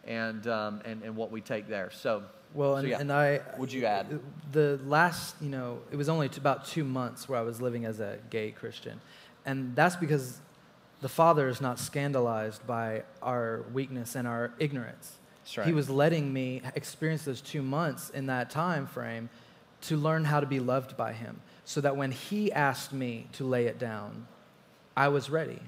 [0.05, 1.91] and, um, and, and what we take there.
[1.91, 2.99] So, Well, so and, yeah.
[3.01, 3.41] and I.
[3.57, 4.21] Would you add?
[4.53, 7.99] The last, you know, it was only about two months where I was living as
[7.99, 9.01] a gay Christian.
[9.47, 10.39] And that's because
[11.01, 15.13] the Father is not scandalized by our weakness and our ignorance.
[15.43, 15.67] That's right.
[15.67, 19.29] He was letting me experience those two months in that time frame
[19.81, 23.45] to learn how to be loved by Him so that when He asked me to
[23.45, 24.27] lay it down,
[24.95, 25.61] I was ready.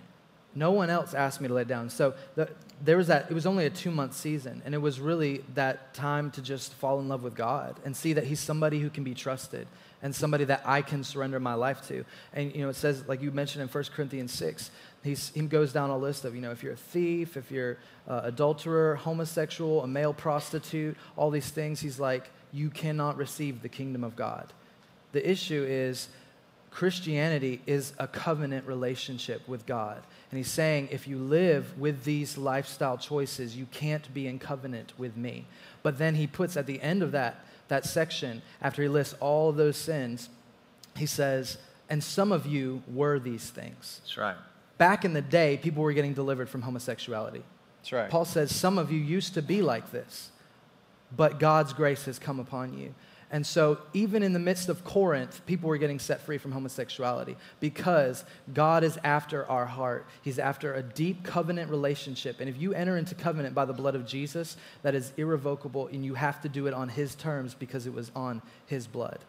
[0.56, 1.90] No one else asked me to lay it down.
[1.90, 2.50] So the,
[2.84, 5.94] there was that, it was only a two month season, and it was really that
[5.94, 9.06] time to just fall in love with God and see that He's somebody who can
[9.06, 9.68] be trusted
[10.02, 12.06] and somebody that I can surrender my life to.
[12.34, 14.72] And, you know, it says, like you mentioned in 1 Corinthians 6,
[15.04, 17.78] he's, he goes down a list of, you know, if you're a thief, if you're
[18.08, 23.70] uh, adulterer, homosexual, a male prostitute, all these things, he's like, you cannot receive the
[23.70, 24.52] kingdom of God.
[25.12, 26.08] The issue is
[26.72, 30.02] Christianity is a covenant relationship with God.
[30.32, 34.94] And he's saying, if you live with these lifestyle choices, you can't be in covenant
[34.98, 35.46] with me.
[35.82, 39.50] But then he puts at the end of that, that section, after he lists all
[39.50, 40.30] of those sins,
[40.96, 41.58] he says,
[41.90, 44.02] and some of you were these things.
[44.04, 44.36] That's right.
[44.78, 47.44] Back in the day, people were getting delivered from homosexuality.
[47.80, 48.10] That's right.
[48.10, 50.32] Paul says, Some of you used to be like this,
[51.16, 52.94] but God's grace has come upon you.
[53.32, 57.38] And so, even in the midst of Corinth, people were getting set free from homosexuality
[57.60, 60.08] because God is after our heart.
[60.24, 62.40] He's after a deep covenant relationship.
[62.40, 66.04] And if you enter into covenant by the blood of Jesus, that is irrevocable, and
[66.04, 69.20] you have to do it on His terms because it was on His blood.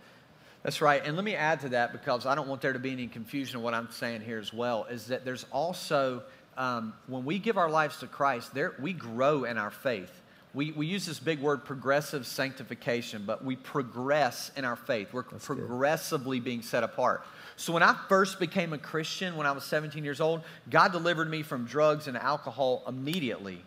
[0.62, 1.02] That's right.
[1.04, 3.56] And let me add to that because I don't want there to be any confusion
[3.56, 6.22] of what I'm saying here as well, is that there's also,
[6.56, 10.19] um, when we give our lives to Christ, there, we grow in our faith.
[10.52, 15.12] We, we use this big word progressive sanctification, but we progress in our faith.
[15.12, 17.24] We're That's progressively being set apart.
[17.56, 21.30] So when I first became a Christian when I was 17 years old, God delivered
[21.30, 23.62] me from drugs and alcohol immediately.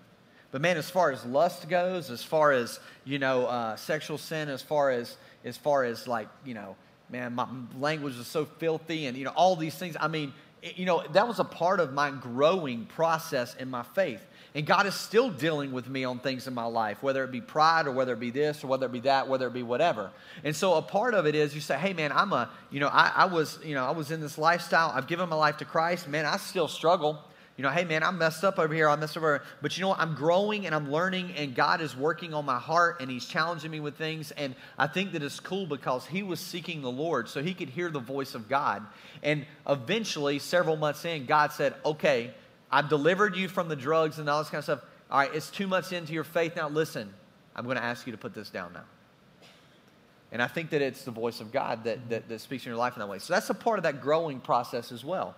[0.51, 4.49] But man, as far as lust goes, as far as you know, uh, sexual sin,
[4.49, 6.75] as far as as far as like you know,
[7.09, 7.47] man, my
[7.79, 9.97] language was so filthy, and you know all these things.
[9.99, 10.31] I mean,
[10.75, 14.25] you know, that was a part of my growing process in my faith.
[14.55, 17.41] And God is still dealing with me on things in my life, whether it be
[17.41, 20.11] pride or whether it be this or whether it be that, whether it be whatever.
[20.43, 22.87] And so a part of it is you say, hey man, I'm a, you know,
[22.87, 24.91] I, I was, you know, I was in this lifestyle.
[24.93, 26.07] I've given my life to Christ.
[26.07, 27.19] Man, I still struggle.
[27.55, 28.89] You know, hey man, I'm messed up over here.
[28.89, 29.43] I messed up over.
[29.61, 29.99] But you know what?
[29.99, 33.69] I'm growing and I'm learning, and God is working on my heart, and He's challenging
[33.69, 34.31] me with things.
[34.31, 37.69] And I think that it's cool because He was seeking the Lord, so He could
[37.69, 38.83] hear the voice of God.
[39.21, 42.33] And eventually, several months in, God said, "Okay,
[42.71, 44.81] I've delivered you from the drugs and all this kind of stuff.
[45.11, 46.69] All right, it's two months into your faith now.
[46.69, 47.13] Listen,
[47.55, 48.83] I'm going to ask you to put this down now."
[50.31, 52.77] And I think that it's the voice of God that, that, that speaks in your
[52.77, 53.19] life in that way.
[53.19, 55.35] So that's a part of that growing process as well.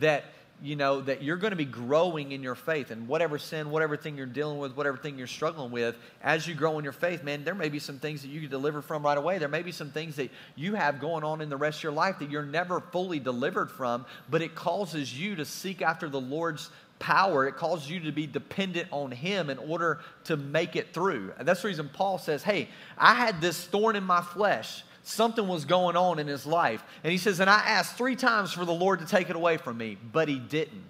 [0.00, 0.24] That,
[0.62, 2.90] you know, that you're going to be growing in your faith.
[2.90, 6.54] And whatever sin, whatever thing you're dealing with, whatever thing you're struggling with, as you
[6.54, 9.04] grow in your faith, man, there may be some things that you can deliver from
[9.04, 9.38] right away.
[9.38, 11.92] There may be some things that you have going on in the rest of your
[11.92, 16.20] life that you're never fully delivered from, but it causes you to seek after the
[16.20, 17.46] Lord's power.
[17.46, 21.32] It causes you to be dependent on Him in order to make it through.
[21.38, 24.82] And that's the reason Paul says, Hey, I had this thorn in my flesh.
[25.08, 26.82] Something was going on in his life.
[27.02, 29.56] And he says, And I asked three times for the Lord to take it away
[29.56, 30.84] from me, but He didn't.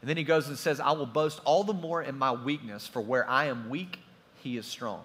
[0.00, 2.86] And then he goes and says, I will boast all the more in my weakness,
[2.86, 3.98] for where I am weak,
[4.44, 5.02] He is strong.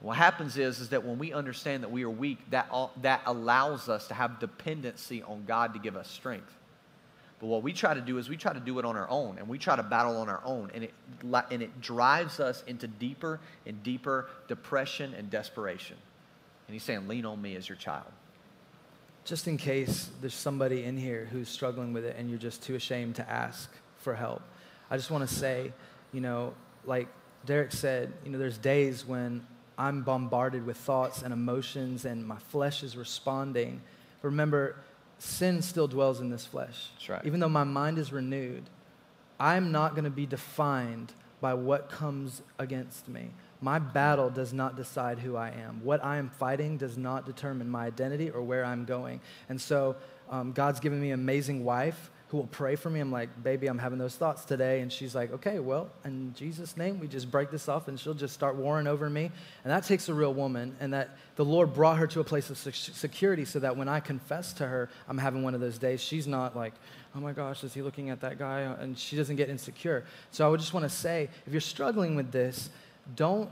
[0.00, 2.72] What happens is, is that when we understand that we are weak, that,
[3.02, 6.52] that allows us to have dependency on God to give us strength.
[7.44, 9.36] But what we try to do is we try to do it on our own,
[9.36, 10.94] and we try to battle on our own, and it,
[11.50, 15.98] and it drives us into deeper and deeper depression and desperation.
[16.66, 18.06] And he's saying, lean on me as your child.
[19.26, 22.76] Just in case there's somebody in here who's struggling with it and you're just too
[22.76, 24.40] ashamed to ask for help,
[24.90, 25.70] I just want to say,
[26.14, 26.54] you know,
[26.86, 27.08] like
[27.44, 29.46] Derek said, you know, there's days when
[29.76, 33.82] I'm bombarded with thoughts and emotions and my flesh is responding.
[34.22, 34.76] Remember,
[35.18, 36.88] sin still dwells in this flesh.
[37.08, 37.24] Right.
[37.24, 38.64] Even though my mind is renewed,
[39.38, 43.30] I'm not going to be defined by what comes against me.
[43.60, 45.80] My battle does not decide who I am.
[45.82, 49.20] What I am fighting does not determine my identity or where I'm going.
[49.48, 49.96] And so,
[50.30, 52.98] um, God's given me an amazing wife who will pray for me.
[52.98, 54.80] I'm like, baby, I'm having those thoughts today.
[54.80, 58.12] And she's like, okay, well, in Jesus' name, we just break this off and she'll
[58.12, 59.30] just start warring over me.
[59.62, 60.74] And that takes a real woman.
[60.80, 64.00] And that the Lord brought her to a place of security so that when I
[64.00, 66.72] confess to her, I'm having one of those days, she's not like,
[67.14, 68.62] oh my gosh, is he looking at that guy?
[68.62, 70.04] And she doesn't get insecure.
[70.32, 72.68] So I would just want to say, if you're struggling with this,
[73.14, 73.48] don't,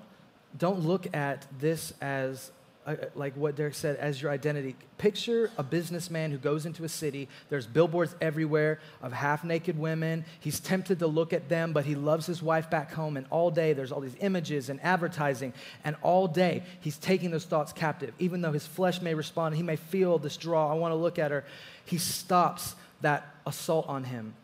[0.58, 2.50] don't look at this as
[2.84, 4.74] Uh, uh, like what Derek said, as your identity.
[4.98, 7.28] Picture a businessman who goes into a city.
[7.48, 10.24] There's billboards everywhere of half naked women.
[10.40, 13.16] He's tempted to look at them, but he loves his wife back home.
[13.16, 15.52] And all day, there's all these images and advertising.
[15.84, 18.14] And all day, he's taking those thoughts captive.
[18.18, 20.68] Even though his flesh may respond, he may feel this draw.
[20.68, 21.44] I want to look at her.
[21.84, 24.34] He stops that assault on him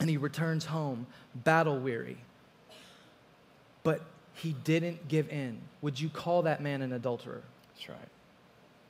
[0.00, 2.16] and he returns home battle weary.
[3.82, 4.02] But
[4.34, 5.60] he didn't give in.
[5.82, 7.42] Would you call that man an adulterer?
[7.74, 8.08] That's right.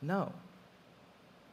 [0.02, 0.32] No.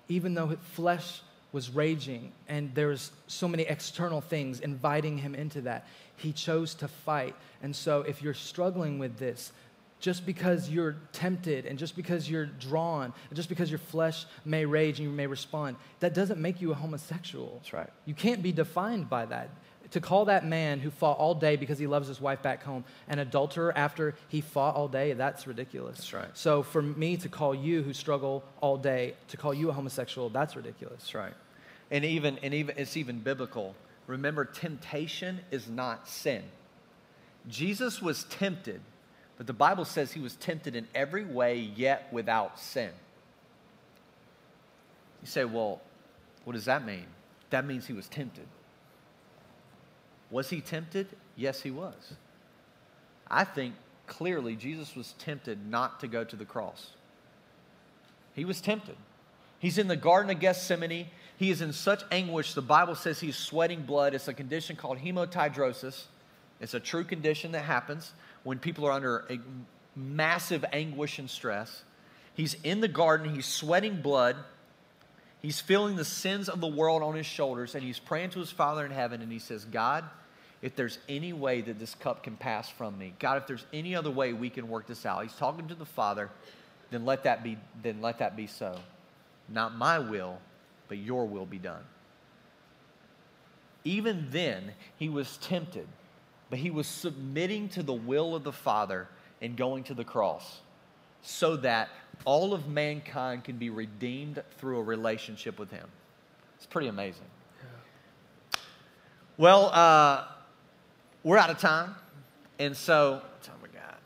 [0.08, 1.22] Even though his flesh
[1.52, 5.88] was raging and there's so many external things inviting him into that,
[6.18, 7.36] he chose to fight.
[7.62, 9.52] And so if you're struggling with this,
[9.99, 14.66] just because you're tempted and just because you're drawn and just because your flesh may
[14.66, 17.60] rage and you may respond, that doesn't make you a homosexual.
[17.62, 17.90] That's right.
[18.06, 19.49] You can't be defined by that
[19.91, 22.84] to call that man who fought all day because he loves his wife back home
[23.07, 25.97] an adulterer after he fought all day, that's ridiculous.
[25.97, 26.38] That's right.
[26.38, 30.30] So for me to call you who struggle all day, to call you a homosexual,
[30.30, 31.01] that's ridiculous.
[31.01, 31.34] That's right.
[31.91, 33.76] And even and even it's even biblical.
[34.07, 36.43] Remember, temptation is not sin.
[37.47, 38.81] Jesus was tempted,
[39.38, 42.91] but the Bible says he was tempted in every way, yet without sin.
[45.22, 45.81] You say, well,
[46.45, 47.05] what does that mean?
[47.51, 48.47] That means he was tempted.
[50.32, 51.08] Was he tempted?
[51.36, 52.14] Yes, he was.
[53.30, 53.76] I think
[54.08, 56.91] clearly Jesus was tempted not to go to the cross.
[58.34, 58.95] He was tempted.
[59.60, 61.08] He's in the Garden of Gethsemane.
[61.38, 62.53] He is in such anguish.
[62.53, 64.14] The Bible says he's sweating blood.
[64.14, 66.06] It's a condition called hematidrosis.
[66.60, 68.12] It's a true condition that happens
[68.44, 69.40] when people are under a
[69.95, 71.84] massive anguish and stress.
[72.34, 73.36] He's in the garden.
[73.36, 74.38] He's sweating blood.
[75.41, 78.52] He's feeling the sins of the world on his shoulders, and he's praying to his
[78.52, 80.06] Father in heaven, and he says, God,
[80.61, 83.95] if there's any way that this cup can pass from me, God, if there's any
[83.95, 86.29] other way we can work this out, he's talking to the Father,
[86.91, 88.77] then let that be, then let that be so.
[89.49, 90.39] Not my will,
[90.88, 91.83] but your will be done.
[93.83, 95.88] Even then, he was tempted,
[96.49, 99.07] but he was submitting to the will of the Father
[99.41, 100.61] and going to the cross
[101.23, 101.89] so that
[102.25, 105.88] all of mankind can be redeemed through a relationship with him.
[106.57, 107.25] It's pretty amazing.
[109.38, 110.25] Well, uh,
[111.23, 111.95] we're out of time.
[112.60, 113.99] And so, time we got?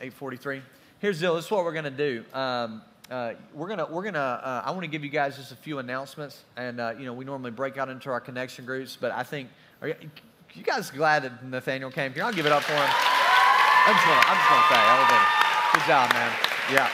[0.00, 0.62] 843.
[0.98, 1.34] Here's the deal.
[1.34, 2.24] This is what we're going to do.
[2.32, 5.56] Um, uh, we're gonna we're gonna uh, I want to give you guys just a
[5.56, 9.10] few announcements, and uh, you know we normally break out into our connection groups, but
[9.10, 9.48] I think
[9.82, 9.96] are you,
[10.54, 12.22] you guys glad that Nathaniel came here?
[12.22, 12.78] I'll give it up for him.
[12.78, 14.38] I'm just gonna I'm
[14.70, 15.40] say, I
[15.72, 16.30] good job, man.
[16.72, 16.88] Yeah.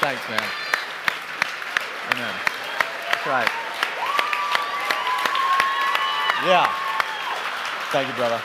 [0.00, 0.44] Thanks, man.
[2.12, 2.34] Amen.
[3.12, 3.65] That's right.
[6.46, 6.72] Yeah.
[7.90, 8.40] Thank you, brother.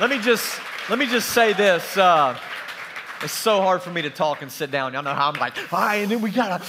[0.00, 1.96] Let me just let me just say this.
[1.96, 2.36] Uh,
[3.22, 4.92] it's so hard for me to talk and sit down.
[4.92, 6.64] Y'all know how I'm like, all right, and then we gotta,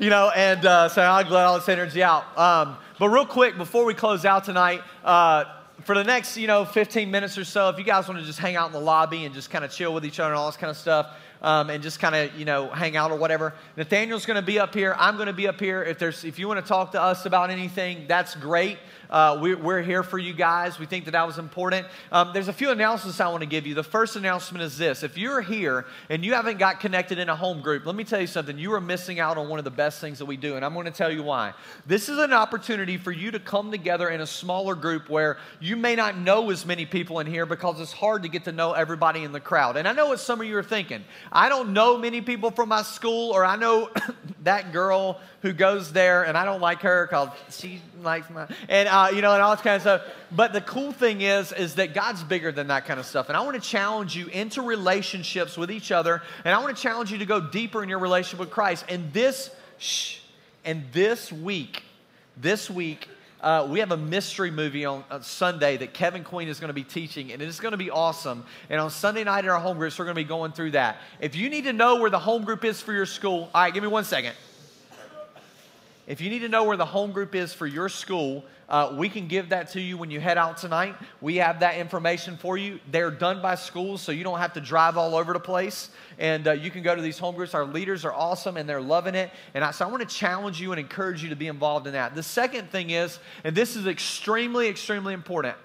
[0.00, 2.24] you know, and uh, so I let all this energy out.
[2.38, 5.44] Um, but real quick, before we close out tonight, uh,
[5.82, 8.38] for the next, you know, 15 minutes or so, if you guys want to just
[8.38, 10.46] hang out in the lobby and just kind of chill with each other and all
[10.46, 11.14] this kind of stuff,
[11.44, 13.52] um, and just kind of you know hang out or whatever.
[13.76, 14.96] Nathaniel's going to be up here.
[14.98, 15.82] I'm going to be up here.
[15.84, 18.78] If there's if you want to talk to us about anything, that's great.
[19.10, 20.78] Uh, we, are here for you guys.
[20.78, 21.86] We think that that was important.
[22.10, 23.74] Um, there's a few announcements I want to give you.
[23.74, 27.36] The first announcement is this if you're here and you haven't got connected in a
[27.36, 28.58] home group, let me tell you something.
[28.58, 30.74] You are missing out on one of the best things that we do, and I'm
[30.74, 31.54] going to tell you why.
[31.86, 35.76] This is an opportunity for you to come together in a smaller group where you
[35.76, 38.72] may not know as many people in here because it's hard to get to know
[38.72, 39.76] everybody in the crowd.
[39.76, 41.04] And I know what some of you are thinking.
[41.30, 43.90] I don't know many people from my school, or I know
[44.42, 48.88] that girl who goes there and I don't like her because she likes my, and
[48.88, 50.02] uh, you know, and all this kind of stuff.
[50.30, 53.28] But the cool thing is, is that God's bigger than that kind of stuff.
[53.28, 56.22] And I want to challenge you into relationships with each other.
[56.44, 58.84] And I want to challenge you to go deeper in your relationship with Christ.
[58.88, 60.18] And this, shh,
[60.64, 61.82] and this week,
[62.36, 63.08] this week,
[63.40, 66.74] uh, we have a mystery movie on, on, Sunday that Kevin Queen is going to
[66.74, 68.42] be teaching, and it's going to be awesome.
[68.70, 70.96] And on Sunday night in our home groups, we're going to be going through that.
[71.20, 73.74] If you need to know where the home group is for your school, all right,
[73.74, 74.34] give me one second.
[76.06, 79.08] If you need to know where the home group is for your school, uh, we
[79.08, 80.94] can give that to you when you head out tonight.
[81.22, 82.78] We have that information for you.
[82.90, 85.90] They're done by schools, so you don't have to drive all over the place.
[86.18, 87.54] And uh, you can go to these home groups.
[87.54, 89.30] Our leaders are awesome and they're loving it.
[89.54, 91.94] And I, so I want to challenge you and encourage you to be involved in
[91.94, 92.14] that.
[92.14, 95.56] The second thing is, and this is extremely, extremely important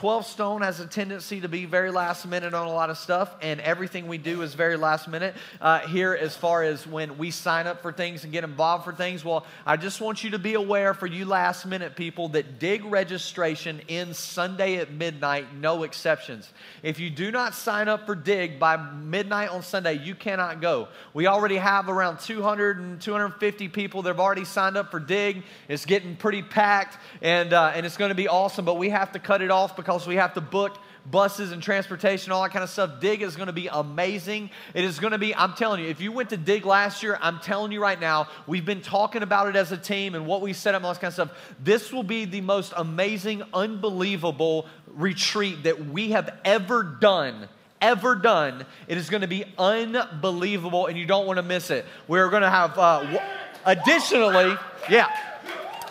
[0.00, 3.36] 12 Stone has a tendency to be very last minute on a lot of stuff,
[3.42, 7.30] and everything we do is very last minute uh, here as far as when we
[7.30, 9.22] sign up for things and get involved for things.
[9.22, 12.82] Well, I just want you to be aware for you last minute people that dig
[12.86, 16.50] registration ends Sunday at midnight, no exceptions.
[16.82, 20.88] If you do not sign up for dig by midnight on Sunday, you cannot go.
[21.12, 25.42] We already have around 200 and 250 people that have already signed up for dig.
[25.68, 29.12] It's getting pretty packed, and, uh, and it's going to be awesome, but we have
[29.12, 30.76] to cut it off because we have to book
[31.10, 33.00] buses and transportation, all that kind of stuff.
[33.00, 34.50] Dig is going to be amazing.
[34.74, 37.18] It is going to be, I'm telling you, if you went to Dig last year,
[37.20, 40.40] I'm telling you right now, we've been talking about it as a team and what
[40.40, 41.54] we set up, all this kind of stuff.
[41.62, 47.48] This will be the most amazing, unbelievable retreat that we have ever done
[47.82, 48.66] ever done.
[48.88, 51.86] It is going to be unbelievable, and you don't want to miss it.
[52.08, 53.18] We're going to have, uh, w-
[53.64, 54.54] additionally,
[54.90, 55.08] yeah.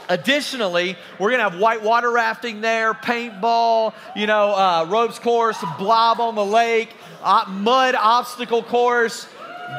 [0.10, 5.64] Additionally, we're going to have white water rafting there, paintball, you know, uh, ropes course,
[5.78, 6.90] blob on the lake,
[7.24, 9.28] uh, mud obstacle course,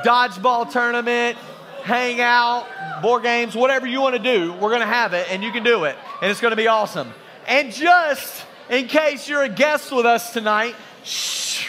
[0.05, 1.37] dodgeball tournament,
[1.83, 2.67] hang out,
[3.03, 5.65] board games, whatever you want to do, we're going to have it, and you can
[5.65, 7.13] do it, and it's going to be awesome.
[7.49, 11.69] And just in case you're a guest with us tonight, shh,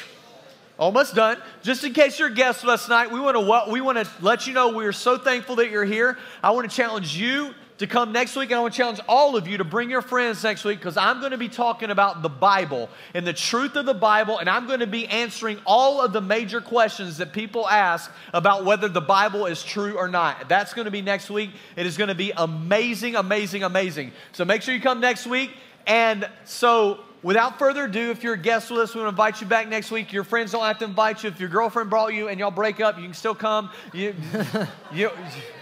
[0.77, 1.37] almost done.
[1.63, 4.07] Just in case you're a guest with us tonight, we want to we want to
[4.21, 6.17] let you know we are so thankful that you're here.
[6.43, 9.35] I want to challenge you to come next week, and I want to challenge all
[9.35, 12.21] of you to bring your friends next week because I'm going to be talking about
[12.21, 15.99] the Bible and the truth of the Bible, and I'm going to be answering all
[15.99, 20.47] of the major questions that people ask about whether the Bible is true or not.
[20.47, 21.49] That's going to be next week.
[21.75, 24.11] It is going to be amazing, amazing, amazing.
[24.31, 25.49] So make sure you come next week.
[25.87, 29.41] And so without further ado, if you're a guest with us, we want to invite
[29.41, 30.11] you back next week.
[30.11, 31.29] Your friends don't have to invite you.
[31.29, 33.69] If your girlfriend brought you and y'all break up, you can still come.
[33.93, 34.15] You,
[34.93, 35.09] you,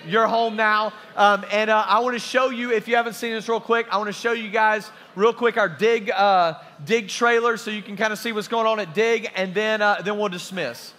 [0.08, 0.94] you're home now.
[1.16, 3.88] Um, and uh, I want to show you, if you haven't seen this real quick,
[3.92, 6.56] I want to show you guys real quick our dig, uh,
[6.86, 9.82] dig trailer so you can kind of see what's going on at dig, and then,
[9.82, 10.94] uh, then we'll dismiss.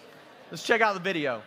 [0.51, 1.43] Let's check out the video.